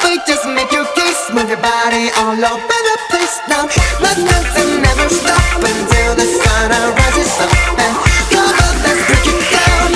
don't 0.03 0.25
just 0.27 0.45
make 0.45 0.71
your 0.71 0.85
case, 0.93 1.31
move 1.33 1.49
your 1.49 1.61
body 1.63 2.11
all 2.19 2.35
over 2.35 2.79
the 2.89 2.97
place 3.09 3.39
now. 3.47 3.65
Listen 4.03 4.27
to 4.27 4.63
never 4.83 5.07
stop 5.09 5.63
until 5.63 6.11
the 6.19 6.27
sun 6.43 6.69
rises 6.69 7.31
up 7.39 7.49
and 7.79 7.95
come 8.29 8.51
on, 8.51 8.75
let's 8.83 9.01
break 9.07 9.25
it 9.31 9.41
down. 9.55 9.89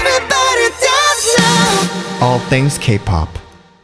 Everybody 0.00 0.66
dance 0.80 1.26
now. 1.38 2.26
All 2.26 2.40
things 2.48 2.78
K-pop. 2.78 3.28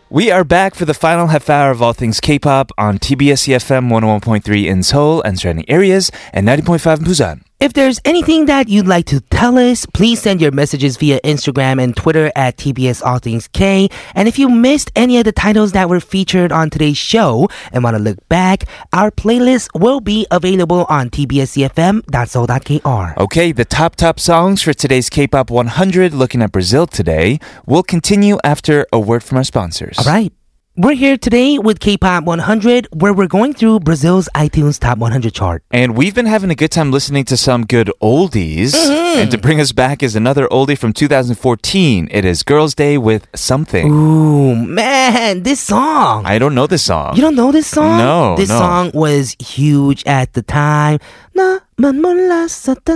We 0.09 0.31
are 0.31 0.45
back 0.45 0.75
for 0.75 0.85
the 0.85 0.95
final 0.95 1.27
half 1.29 1.51
hour 1.51 1.71
of 1.71 1.83
all 1.83 1.93
things 1.93 2.21
K-pop 2.21 2.73
on 2.79 2.99
TBS 2.99 3.49
EFM 3.49 3.91
101.3 3.91 4.67
in 4.67 4.83
Seoul 4.83 5.21
and 5.23 5.39
surrounding 5.39 5.69
areas 5.69 6.11
and 6.33 6.47
90.5 6.47 6.99
in 6.99 7.05
Busan. 7.05 7.45
If 7.59 7.73
there's 7.73 7.99
anything 8.05 8.45
that 8.47 8.69
you'd 8.69 8.87
like 8.87 9.07
to 9.07 9.21
tell 9.21 9.57
us, 9.57 9.87
please 9.87 10.21
send 10.21 10.42
your 10.42 10.51
messages 10.51 10.99
via 10.99 11.19
Instagram 11.21 11.83
and 11.83 11.97
Twitter 11.97 12.31
at 12.37 12.59
TBS 12.59 13.03
All 13.03 13.19
Things 13.19 13.49
K. 13.49 13.88
And 14.14 14.29
if 14.29 14.38
you 14.38 14.51
missed 14.51 14.92
any 14.95 15.16
of 15.16 15.25
the 15.25 15.33
titles 15.33 15.73
that 15.73 15.88
were 15.88 16.01
featured 16.01 16.53
on 16.53 16.69
today's 16.69 16.99
show 16.99 17.49
and 17.73 17.83
want 17.83 17.97
to 17.97 18.03
look 18.03 18.19
back, 18.29 18.64
our 18.92 19.11
playlist 19.11 19.71
will 19.75 20.01
be 20.01 20.27
available 20.31 20.85
on 20.90 21.09
tbscfm.so.kr. 21.09 23.23
Okay, 23.23 23.53
the 23.53 23.64
top 23.64 23.97
top 23.97 24.21
songs 24.21 24.61
for 24.61 24.75
today's 24.75 25.09
K-pop 25.09 25.49
100 25.49 26.12
looking 26.12 26.42
at 26.42 26.53
Brazil 26.53 26.87
today 26.87 27.40
will 27.64 27.83
continue 27.83 28.37
after 28.45 28.87
a 28.92 29.01
word 29.01 29.25
from 29.25 29.38
our 29.38 29.45
sponsors. 29.45 29.99
All 29.99 30.05
right. 30.05 30.31
We're 30.79 30.93
here 30.95 31.17
today 31.17 31.59
with 31.59 31.81
K-pop 31.81 32.25
100, 32.25 32.89
where 32.93 33.15
we're 33.15 33.27
going 33.29 33.55
through 33.55 33.81
Brazil's 33.81 34.29
iTunes 34.35 34.79
Top 34.79 34.99
100 34.99 35.33
chart. 35.33 35.62
And 35.71 35.97
we've 35.97 36.15
been 36.15 36.27
having 36.27 36.51
a 36.51 36.55
good 36.55 36.71
time 36.71 36.91
listening 36.91 37.25
to 37.27 37.37
some 37.39 37.65
good 37.65 37.91
oldies. 38.03 38.75
Mm-hmm. 38.75 39.21
And 39.21 39.31
to 39.31 39.39
bring 39.39 39.59
us 39.59 39.73
back 39.73 40.03
is 40.03 40.15
another 40.15 40.47
oldie 40.49 40.77
from 40.77 40.93
2014. 40.93 42.09
It 42.11 42.27
is 42.27 42.43
Girls' 42.43 42.75
Day 42.75 42.99
with 42.99 43.27
Something. 43.35 43.91
Ooh, 43.91 44.55
man, 44.55 45.45
this 45.45 45.61
song. 45.61 46.27
I 46.27 46.39
don't 46.39 46.55
know 46.55 46.67
this 46.67 46.83
song. 46.83 47.17
You 47.17 47.23
don't 47.23 47.37
know 47.37 47.53
this 47.53 47.67
song? 47.69 47.97
No, 47.97 48.37
This 48.37 48.51
no. 48.51 48.59
song 48.59 48.91
was 48.93 49.35
huge 49.41 50.05
at 50.05 50.35
the 50.35 50.43
time. 50.43 50.99
나 51.35 51.61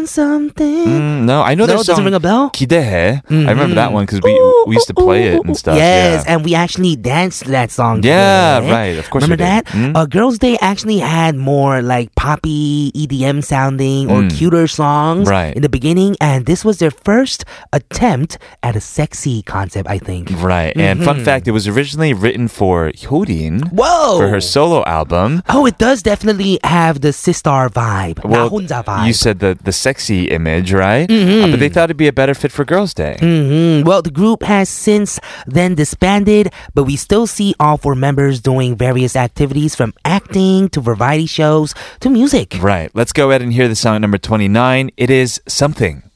something. 0.07 0.87
Mm, 0.87 1.25
no, 1.25 1.43
I 1.43 1.55
know 1.55 1.67
no, 1.67 1.77
that. 1.77 1.85
Doesn't 1.85 2.03
ring 2.03 2.15
a 2.15 2.21
bell? 2.21 2.49
Mm-hmm. 2.51 3.47
I 3.47 3.51
remember 3.53 3.75
that 3.75 3.93
one 3.93 4.07
because 4.07 4.23
we 4.23 4.33
ooh, 4.33 4.65
we 4.67 4.75
used 4.75 4.87
to 4.87 4.95
play 4.95 5.35
ooh, 5.35 5.37
it 5.37 5.45
and 5.45 5.55
stuff. 5.55 5.77
Yes, 5.77 6.25
yeah. 6.25 6.33
and 6.33 6.45
we 6.47 6.55
actually 6.55 6.97
danced 6.97 7.45
that 7.45 7.71
song. 7.71 8.03
Yeah, 8.03 8.61
today. 8.61 8.73
right. 8.73 8.99
Of 8.99 9.11
course. 9.11 9.25
Remember 9.25 9.45
that? 9.45 9.67
Mm? 9.67 9.95
Uh, 9.95 10.07
Girls' 10.07 10.39
Day 10.39 10.57
actually 10.63 10.99
had 10.99 11.37
more 11.37 11.83
like 11.83 12.15
poppy 12.15 12.91
EDM 12.93 13.45
sounding 13.45 14.11
or 14.11 14.23
mm. 14.23 14.35
cuter 14.35 14.67
songs 14.67 15.29
right. 15.29 15.55
in 15.55 15.61
the 15.61 15.69
beginning, 15.69 16.17
and 16.19 16.47
this 16.47 16.65
was 16.65 16.79
their 16.79 16.91
first 16.91 17.45
attempt 17.75 18.39
at 18.63 18.77
a 18.77 18.81
sexy 18.81 19.43
concept, 19.43 19.91
I 19.91 19.99
think. 19.99 20.31
Right. 20.41 20.73
Mm-hmm. 20.73 20.81
And 20.81 21.05
fun 21.05 21.17
mm-hmm. 21.17 21.25
fact, 21.27 21.47
it 21.47 21.53
was 21.53 21.69
originally 21.69 22.15
written 22.15 22.49
for 22.49 22.93
Hyolyn. 22.93 23.71
Whoa. 23.73 24.17
For 24.19 24.29
her 24.29 24.41
solo 24.41 24.83
album. 24.85 25.43
Oh, 25.51 25.67
it 25.67 25.77
does 25.77 26.03
definitely 26.03 26.59
have 26.65 27.03
the 27.03 27.09
Sistar 27.09 27.69
vibe. 27.69 28.25
Well, 28.25 28.49
vibe. 28.71 29.07
you 29.07 29.13
said 29.13 29.39
the, 29.41 29.59
the 29.63 29.73
sexy 29.73 30.29
image, 30.29 30.73
right? 30.73 31.11
Uh, 31.11 31.51
but 31.51 31.59
they 31.61 31.69
thought 31.69 31.85
it'd 31.91 31.97
be 31.97 32.09
a 32.09 32.13
better 32.13 32.35
fit 32.35 32.51
for 32.53 32.65
Girls' 32.65 32.95
Day. 32.95 33.17
hmm 33.21 33.83
Well, 33.87 34.03
the 34.03 34.11
group 34.11 34.43
has 34.43 34.69
since 34.69 35.19
then 35.47 35.75
disbanded, 35.75 36.53
but 36.75 36.85
we 36.85 36.97
still 36.97 37.27
see 37.27 37.55
all 37.61 37.77
four 37.77 37.95
members 37.95 38.41
doing 38.41 38.77
various 38.77 39.17
activities 39.17 39.75
from 39.75 39.93
acting 40.05 40.69
to 40.71 40.81
variety 40.81 41.27
shows 41.27 41.75
to 42.01 42.09
music. 42.11 42.57
Right. 42.61 42.91
Let's 42.95 43.13
go 43.13 43.31
ahead 43.31 43.43
and 43.43 43.53
hear 43.53 43.69
the 43.69 43.77
song 43.77 44.01
number 44.01 44.19
29. 44.19 44.91
It 44.97 45.11
is 45.11 45.41
Something. 45.47 46.10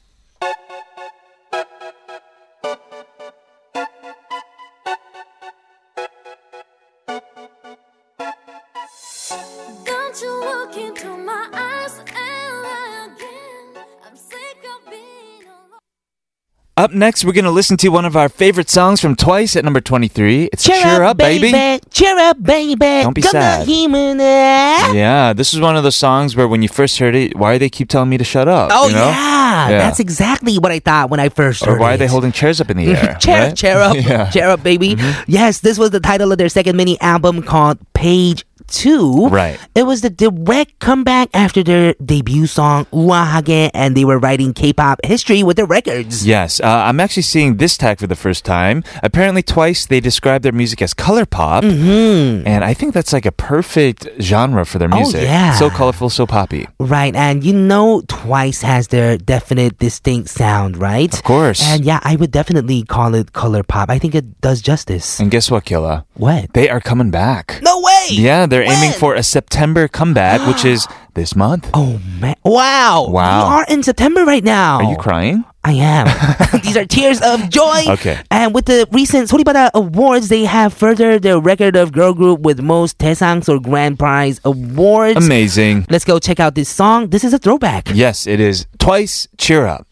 next, 16.95 17.25
we're 17.25 17.33
going 17.33 17.45
to 17.45 17.51
listen 17.51 17.77
to 17.77 17.89
one 17.89 18.05
of 18.05 18.15
our 18.15 18.29
favorite 18.29 18.69
songs 18.69 18.99
from 19.01 19.15
Twice 19.15 19.55
at 19.55 19.63
number 19.63 19.81
23. 19.81 20.45
It's 20.51 20.63
Cheer, 20.63 20.81
Cheer 20.81 21.03
Up, 21.03 21.17
baby. 21.17 21.51
baby. 21.51 21.83
Cheer 21.91 22.17
Up, 22.17 22.41
Baby. 22.41 22.75
Don't 22.77 23.13
be 23.13 23.21
sad. 23.21 23.67
Eh? 23.67 24.93
Yeah, 24.93 25.33
this 25.33 25.53
is 25.53 25.59
one 25.59 25.75
of 25.75 25.83
those 25.83 25.95
songs 25.95 26.35
where 26.35 26.47
when 26.47 26.61
you 26.61 26.67
first 26.69 26.97
heard 26.99 27.15
it, 27.15 27.35
why 27.35 27.53
do 27.53 27.59
they 27.59 27.69
keep 27.69 27.89
telling 27.89 28.09
me 28.09 28.17
to 28.17 28.23
shut 28.23 28.47
up? 28.47 28.69
Oh, 28.73 28.87
you 28.87 28.93
know? 28.95 29.05
yeah, 29.07 29.69
yeah, 29.69 29.77
That's 29.79 29.99
exactly 29.99 30.57
what 30.57 30.71
I 30.71 30.79
thought 30.79 31.09
when 31.09 31.19
I 31.19 31.29
first 31.29 31.63
heard 31.65 31.77
Or 31.77 31.79
why 31.79 31.91
it. 31.91 31.93
are 31.95 31.97
they 31.97 32.07
holding 32.07 32.31
chairs 32.31 32.61
up 32.61 32.69
in 32.69 32.77
the 32.77 32.87
air? 32.95 33.15
chair, 33.19 33.47
right? 33.47 33.57
chair 33.57 33.81
up, 33.81 33.95
yeah. 33.99 34.29
chair 34.29 34.49
up, 34.49 34.63
baby. 34.63 34.95
Mm-hmm. 34.95 35.23
Yes, 35.31 35.59
this 35.59 35.77
was 35.77 35.91
the 35.91 35.99
title 35.99 36.31
of 36.31 36.37
their 36.37 36.49
second 36.49 36.75
mini 36.77 36.99
album 37.01 37.41
called 37.43 37.77
Page 37.93 38.44
two. 38.67 39.27
Right. 39.27 39.59
It 39.75 39.83
was 39.83 40.01
the 40.01 40.09
direct 40.09 40.79
comeback 40.79 41.29
after 41.33 41.63
their 41.63 41.93
debut 42.03 42.47
song 42.47 42.85
Uahage, 42.91 43.71
and 43.73 43.95
they 43.95 44.05
were 44.05 44.19
writing 44.19 44.53
K-pop 44.53 44.99
history 45.03 45.43
with 45.43 45.57
their 45.57 45.65
records. 45.65 46.25
Yes, 46.25 46.59
uh, 46.59 46.65
I'm 46.65 46.99
actually 46.99 47.23
seeing 47.23 47.57
this 47.57 47.77
tag 47.77 47.99
for 47.99 48.07
the 48.07 48.15
first 48.15 48.45
time. 48.45 48.83
Apparently, 49.03 49.43
twice 49.43 49.85
they 49.85 49.99
described 49.99 50.43
their 50.43 50.51
music 50.53 50.81
as 50.81 50.93
color 50.93 51.25
pop, 51.25 51.63
mm-hmm. 51.63 52.47
and 52.47 52.63
I 52.63 52.73
think 52.73 52.93
that's 52.93 53.13
like 53.13 53.25
a 53.25 53.31
perfect 53.31 54.07
genre 54.19 54.65
for 54.65 54.79
their 54.79 54.89
oh, 54.91 54.97
music. 54.97 55.21
Oh, 55.21 55.23
yeah. 55.23 55.53
So 55.55 55.69
colorful, 55.69 56.09
so 56.09 56.25
poppy. 56.25 56.67
Right, 56.79 57.15
and 57.15 57.43
you 57.43 57.53
know, 57.53 58.01
Twice 58.07 58.61
has 58.61 58.87
their 58.87 59.17
definite, 59.17 59.77
distinct 59.77 60.29
sound, 60.29 60.77
right? 60.77 61.13
Of 61.13 61.23
course. 61.23 61.61
And 61.63 61.85
yeah, 61.85 61.99
I 62.03 62.15
would 62.15 62.31
definitely 62.31 62.83
call 62.83 63.13
it 63.15 63.33
color 63.33 63.63
pop. 63.63 63.89
I 63.89 63.99
think 63.99 64.15
it 64.15 64.41
does 64.41 64.61
justice. 64.61 65.19
And 65.19 65.29
guess 65.29 65.51
what, 65.51 65.65
Killa? 65.65 66.05
What? 66.15 66.53
They 66.53 66.69
are 66.69 66.79
coming 66.79 67.11
back. 67.11 67.59
No 67.61 67.81
way. 67.81 68.07
Yeah 68.11 68.45
they're 68.55 68.71
aiming 68.71 68.93
for 68.93 69.15
a 69.15 69.23
September 69.23 69.89
comeback, 69.89 70.47
which 70.47 70.63
is 70.63 70.87
this 71.13 71.35
month. 71.35 71.69
Oh 71.73 71.99
man! 72.21 72.35
Wow! 72.45 73.07
Wow. 73.09 73.49
We 73.49 73.55
are 73.55 73.65
in 73.67 73.83
September 73.83 74.23
right 74.23 74.43
now. 74.43 74.77
Are 74.77 74.91
you 74.91 74.95
crying? 74.95 75.43
I 75.65 75.73
am. 75.73 76.61
These 76.63 76.77
are 76.77 76.85
tears 76.85 77.19
of 77.21 77.49
joy. 77.49 77.83
Okay. 77.89 78.17
And 78.31 78.53
with 78.53 78.65
the 78.65 78.87
recent 78.93 79.29
Soribada 79.29 79.71
Awards, 79.73 80.29
they 80.29 80.45
have 80.45 80.73
furthered 80.73 81.23
their 81.23 81.39
record 81.39 81.75
of 81.75 81.91
girl 81.91 82.13
group 82.13 82.41
with 82.41 82.61
most 82.61 82.97
Daesangs 82.97 83.49
or 83.49 83.59
Grand 83.59 83.99
Prize 83.99 84.39
awards. 84.45 85.17
Amazing. 85.17 85.87
Let's 85.89 86.05
go 86.05 86.19
check 86.19 86.39
out 86.39 86.55
this 86.55 86.69
song. 86.69 87.09
This 87.09 87.23
is 87.23 87.33
a 87.33 87.39
throwback. 87.39 87.89
Yes, 87.93 88.25
it 88.27 88.39
is. 88.39 88.67
Twice, 88.77 89.27
cheer 89.37 89.65
up. 89.65 89.87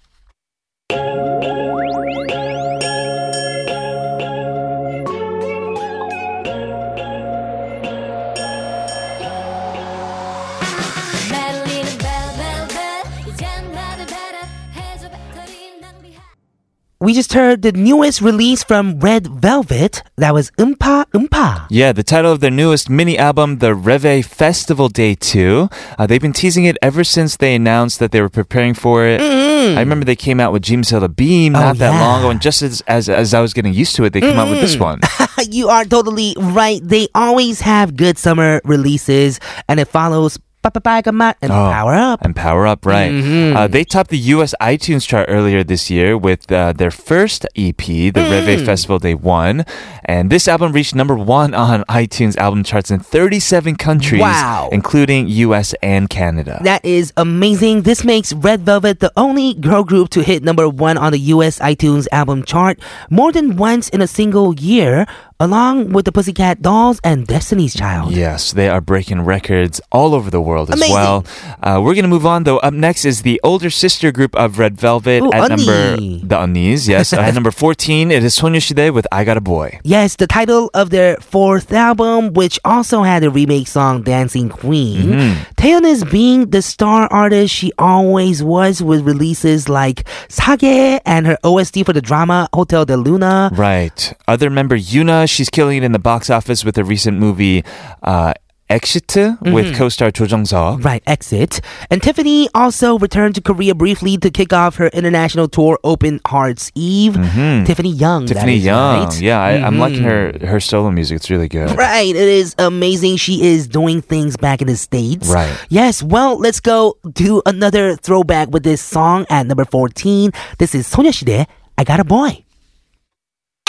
We 17.03 17.13
just 17.13 17.33
heard 17.33 17.63
the 17.63 17.73
newest 17.73 18.21
release 18.21 18.63
from 18.63 18.97
Red 19.01 19.27
Velvet. 19.27 20.03
That 20.15 20.33
was 20.33 20.51
Umpah 20.51 21.03
Umpah. 21.11 21.67
Yeah, 21.69 21.91
the 21.91 22.01
title 22.01 22.31
of 22.31 22.39
their 22.39 22.49
newest 22.49 22.89
mini 22.89 23.17
album, 23.17 23.57
The 23.57 23.75
Reve 23.75 24.25
Festival 24.25 24.87
Day 24.87 25.13
2. 25.15 25.67
Uh, 25.99 26.07
they've 26.07 26.21
been 26.21 26.31
teasing 26.31 26.63
it 26.63 26.77
ever 26.81 27.03
since 27.03 27.35
they 27.35 27.55
announced 27.55 27.99
that 27.99 28.13
they 28.13 28.21
were 28.21 28.29
preparing 28.29 28.73
for 28.73 29.05
it. 29.05 29.19
I 29.19 29.81
remember 29.81 30.05
they 30.05 30.15
came 30.15 30.39
out 30.39 30.53
with 30.53 30.63
Zimzalabim 30.63 31.49
Mm. 31.51 31.57
Oh, 31.57 31.59
not 31.59 31.77
that 31.79 31.91
yeah. 31.91 31.99
long 31.99 32.19
ago, 32.21 32.29
and 32.29 32.41
just 32.41 32.61
as, 32.61 32.79
as, 32.87 33.09
as 33.09 33.33
I 33.33 33.41
was 33.41 33.53
getting 33.53 33.73
used 33.73 33.97
to 33.97 34.05
it, 34.05 34.13
they 34.13 34.21
came 34.21 34.39
out 34.39 34.49
with 34.49 34.61
this 34.61 34.77
one. 34.77 35.01
you 35.51 35.67
are 35.67 35.83
totally 35.83 36.37
right. 36.39 36.79
They 36.81 37.09
always 37.13 37.59
have 37.59 37.97
good 37.97 38.17
summer 38.17 38.61
releases, 38.63 39.41
and 39.67 39.81
it 39.81 39.89
follows 39.89 40.39
Papapagamat 40.63 41.35
and 41.41 41.51
Oh, 41.51 41.69
Power 41.71 41.93
Up. 41.93 42.21
And 42.23 42.35
Power 42.35 42.65
Up, 42.65 42.85
right. 42.85 43.11
Mm-hmm. 43.11 43.57
Uh, 43.57 43.67
they 43.67 43.83
topped 43.83 44.09
the 44.09 44.17
US 44.33 44.55
iTunes 44.61 45.05
chart 45.07 45.25
earlier 45.29 45.63
this 45.63 45.89
year 45.91 46.17
with 46.17 46.49
uh, 46.51 46.71
their 46.73 46.91
first 46.91 47.45
EP, 47.55 47.77
the 47.77 48.11
Mm. 48.23 48.47
Reve 48.47 48.65
Festival 48.65 48.97
Day 48.99 49.13
1. 49.15 49.65
And 50.05 50.29
this 50.29 50.47
album 50.47 50.71
reached 50.71 50.95
number 50.95 51.15
one 51.15 51.53
on 51.53 51.83
iTunes 51.89 52.37
album 52.37 52.63
charts 52.63 52.89
in 52.89 52.99
37 52.99 53.75
countries, 53.75 54.21
Wow. 54.21 54.69
including 54.71 55.27
US 55.27 55.75
and 55.83 56.09
Canada. 56.09 56.59
That 56.63 56.83
is 56.85 57.11
amazing. 57.17 57.81
This 57.83 58.03
makes 58.03 58.31
Red 58.33 58.61
Velvet 58.61 58.99
the 59.01 59.11
only 59.17 59.53
girl 59.55 59.83
group 59.83 60.09
to 60.11 60.23
hit 60.23 60.43
number 60.43 60.69
one 60.69 60.97
on 60.97 61.11
the 61.11 61.19
US 61.35 61.59
iTunes 61.59 62.07
album 62.11 62.43
chart 62.43 62.79
more 63.09 63.31
than 63.31 63.57
once 63.57 63.89
in 63.89 64.01
a 64.01 64.07
single 64.07 64.53
year, 64.55 65.05
along 65.39 65.93
with 65.93 66.05
the 66.05 66.11
Pussycat 66.11 66.61
Dolls 66.61 66.99
and 67.03 67.27
Destiny's 67.27 67.73
Child. 67.73 68.13
Yes, 68.13 68.53
they 68.53 68.69
are 68.69 68.81
breaking 68.81 69.21
records 69.21 69.81
all 69.91 70.13
over 70.13 70.29
the 70.29 70.41
world 70.41 70.69
as 70.69 70.75
Amazing. 70.75 70.95
well. 70.95 71.25
Uh, 71.61 71.81
we're 71.83 71.93
going 71.93 72.03
to 72.03 72.09
move 72.09 72.25
on, 72.25 72.43
though. 72.43 72.57
Up 72.59 72.73
next 72.73 73.05
is 73.05 73.21
the 73.23 73.39
older 73.43 73.69
sister 73.69 74.11
group 74.11 74.35
of 74.35 74.59
Red 74.59 74.77
Velvet 74.77 75.21
Ooh, 75.23 75.31
at 75.33 75.49
number 75.49 75.97
the 75.97 76.35
Unnies. 76.37 76.87
Yes, 76.87 77.13
at 77.13 77.33
number 77.33 77.51
fourteen, 77.51 78.11
it 78.11 78.23
is 78.23 78.37
Sonyushide 78.37 78.93
with 78.93 79.07
"I 79.11 79.23
Got 79.23 79.37
a 79.37 79.41
Boy." 79.41 79.79
Yes, 79.83 80.15
the 80.15 80.27
title 80.27 80.69
of 80.73 80.89
their 80.89 81.17
fourth 81.17 81.71
album, 81.73 82.33
which 82.33 82.59
also 82.65 83.03
had 83.03 83.23
a 83.23 83.29
remake 83.29 83.67
song, 83.67 84.03
Dancing 84.03 84.49
Queen. 84.49 85.01
Mm-hmm. 85.01 85.43
Taeyeon 85.55 85.83
is 85.83 86.03
being 86.05 86.49
the 86.49 86.61
star 86.61 87.07
artist 87.11 87.53
she 87.53 87.71
always 87.77 88.43
was 88.43 88.81
with 88.81 89.01
releases 89.01 89.69
like 89.69 90.07
Sage 90.29 91.01
and 91.05 91.25
her 91.27 91.37
OST 91.43 91.85
for 91.85 91.93
the 91.93 92.01
drama 92.01 92.47
Hotel 92.53 92.85
del 92.85 92.99
Luna. 92.99 93.49
Right. 93.53 94.13
Other 94.27 94.49
member 94.49 94.77
Yoona, 94.77 95.29
she's 95.33 95.49
killing 95.49 95.77
it 95.77 95.83
in 95.83 95.91
the 95.91 95.99
box 95.99 96.29
office 96.29 96.63
with 96.63 96.75
her 96.77 96.83
recent 96.83 97.17
movie, 97.17 97.63
uh, 98.03 98.33
Exit 98.69 99.07
mm-hmm. 99.07 99.51
with 99.51 99.75
co-star 99.75 100.09
Jo 100.09 100.23
Jung-suk. 100.23 100.83
Right, 100.83 101.03
Exit. 101.05 101.61
And 101.91 102.01
Tiffany 102.01 102.49
also 102.55 102.97
returned 102.97 103.35
to 103.35 103.41
Korea 103.41 103.75
briefly 103.75 104.17
to 104.17 104.31
kick 104.31 104.51
off 104.53 104.77
her 104.77 104.87
international 104.87 105.47
tour, 105.47 105.77
Open 105.83 106.19
Hearts 106.25 106.71
Eve. 106.73 107.13
Mm-hmm. 107.13 107.65
Tiffany 107.65 107.91
Young. 107.91 108.25
Tiffany 108.25 108.55
Young. 108.55 109.03
Right. 109.03 109.21
Yeah, 109.21 109.41
I, 109.41 109.51
am 109.51 109.73
mm-hmm. 109.73 109.79
liking 109.79 110.03
her 110.03 110.31
mm-hmm. 110.31 110.47
her 110.47 110.59
solo 110.59 110.89
music. 110.89 111.17
It's 111.17 111.29
really 111.29 111.49
good. 111.49 111.77
Right, 111.77 112.15
it 112.15 112.15
is 112.15 112.55
amazing. 112.57 113.17
She 113.17 113.45
is 113.45 113.67
doing 113.67 114.01
things 114.01 114.37
back 114.37 114.61
in 114.61 114.67
the 114.67 114.77
states. 114.77 115.27
Right. 115.27 115.53
Yes. 115.69 116.01
Well, 116.01 116.39
let's 116.39 116.59
go 116.59 116.97
do 117.11 117.41
another 117.45 117.95
throwback 117.95 118.49
with 118.49 118.63
this 118.63 118.81
song 118.81 119.27
at 119.29 119.45
number 119.45 119.65
14. 119.65 120.31
This 120.57 120.73
is 120.73 120.87
소녀시대. 120.87 121.45
I 121.77 121.83
got 121.83 121.99
a 121.99 122.03
boy. 122.03 122.43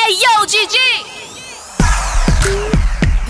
Hey 0.00 0.12
yo, 0.12 0.46
GG 0.46 1.13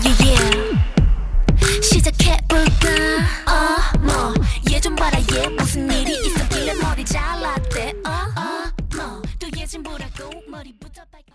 Yeah 0.04 0.16
yeah 0.24 1.80
시작해볼까 1.82 2.88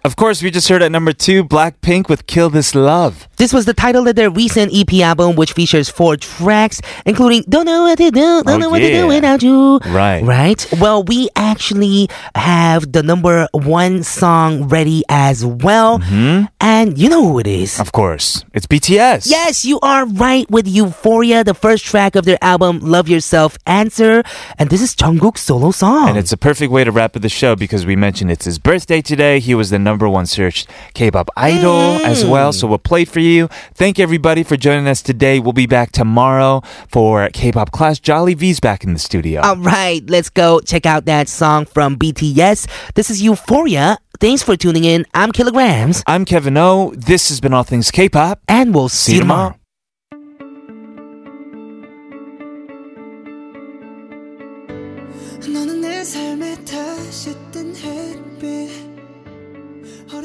Of 0.02 0.16
course, 0.16 0.42
we 0.42 0.50
just 0.50 0.66
heard 0.68 0.82
at 0.82 0.90
number 0.90 1.12
two, 1.12 1.44
Blackpink 1.44 2.08
with 2.08 2.26
"Kill 2.26 2.48
This 2.48 2.74
Love." 2.74 3.28
This 3.36 3.52
was 3.52 3.66
the 3.66 3.74
title 3.74 4.08
of 4.08 4.16
their 4.16 4.30
recent 4.30 4.72
EP 4.74 5.00
album, 5.02 5.36
which 5.36 5.52
features 5.52 5.90
four 5.90 6.16
tracks, 6.16 6.80
including 7.04 7.44
Don't 7.48 7.66
Know 7.66 7.82
What 7.82 7.98
to 7.98 8.10
Do, 8.10 8.42
Don't 8.42 8.48
Oh, 8.48 8.56
Know 8.56 8.70
What 8.70 8.78
to. 8.78 8.90
Do 8.90 9.06
Without 9.08 9.42
You. 9.42 9.78
Right. 9.88 10.22
Right? 10.22 10.66
Well, 10.80 11.02
we 11.02 11.28
actually 11.36 12.08
have 12.34 12.92
the 12.92 13.02
number 13.02 13.46
one 13.52 14.02
song 14.02 14.68
ready 14.68 15.04
as 15.10 15.44
well. 15.44 15.98
Mm-hmm. 15.98 16.46
And 16.60 16.96
you 16.98 17.08
know 17.10 17.22
who 17.22 17.38
it 17.38 17.46
is. 17.46 17.78
Of 17.78 17.92
course, 17.92 18.44
it's 18.54 18.66
BTS. 18.66 19.28
Yes, 19.28 19.64
you 19.66 19.80
are 19.80 20.06
right 20.06 20.50
with 20.50 20.66
Euphoria, 20.66 21.44
the 21.44 21.54
first 21.54 21.84
track 21.84 22.16
of 22.16 22.24
their 22.24 22.38
album 22.40 22.80
Love 22.80 23.08
Yourself 23.08 23.58
Answer. 23.66 24.22
And 24.58 24.70
this 24.70 24.80
is 24.80 24.94
Jungkook's 24.94 25.42
solo 25.42 25.72
song. 25.72 26.08
And 26.08 26.18
it's 26.18 26.32
a 26.32 26.38
perfect 26.38 26.72
way 26.72 26.84
to 26.84 26.92
wrap 26.92 27.16
up 27.16 27.22
the 27.22 27.28
show 27.28 27.54
because 27.54 27.84
we 27.84 27.96
mentioned 27.96 28.30
it's 28.30 28.44
his 28.46 28.58
birthday 28.58 29.02
today. 29.02 29.40
He 29.40 29.54
was 29.54 29.70
the 29.70 29.78
number 29.90 30.08
one 30.08 30.26
searched 30.26 30.68
K-pop 30.94 31.28
idol 31.36 31.98
as 32.12 32.24
well. 32.24 32.52
So 32.52 32.66
we'll 32.70 32.78
play 32.92 33.04
for 33.04 33.20
you. 33.20 33.48
Thank 33.74 33.98
everybody 33.98 34.42
for 34.44 34.56
joining 34.56 34.86
us 34.86 35.02
today. 35.02 35.40
We'll 35.40 35.52
be 35.64 35.66
back 35.66 35.90
tomorrow 35.92 36.62
for 36.88 37.28
K-pop 37.32 37.70
class. 37.72 37.98
Jolly 37.98 38.34
V's 38.34 38.60
back 38.60 38.84
in 38.84 38.92
the 38.92 38.98
studio. 38.98 39.40
All 39.42 39.56
right, 39.56 40.02
let's 40.08 40.30
go 40.30 40.60
check 40.60 40.86
out 40.86 41.04
that 41.06 41.28
song 41.28 41.66
from 41.66 41.96
BTS. 41.96 42.66
This 42.94 43.10
is 43.10 43.20
Euphoria. 43.20 43.98
Thanks 44.20 44.42
for 44.42 44.54
tuning 44.56 44.84
in. 44.84 45.06
I'm 45.14 45.32
Killagramz, 45.32 46.02
I'm 46.06 46.24
Kevin 46.24 46.56
O. 46.56 46.92
This 46.94 47.28
has 47.30 47.40
been 47.40 47.54
All 47.54 47.64
Things 47.64 47.90
K-pop. 47.90 48.38
and 48.48 48.74
we'll 48.74 48.88
see, 48.90 49.12
See 49.12 49.14
you 49.16 49.20
tomorrow. 49.22 49.50
너 49.50 49.59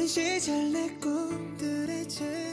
시절 0.06 0.72
내 0.72 0.88
꿈들의 1.00 2.08
재림 2.08 2.45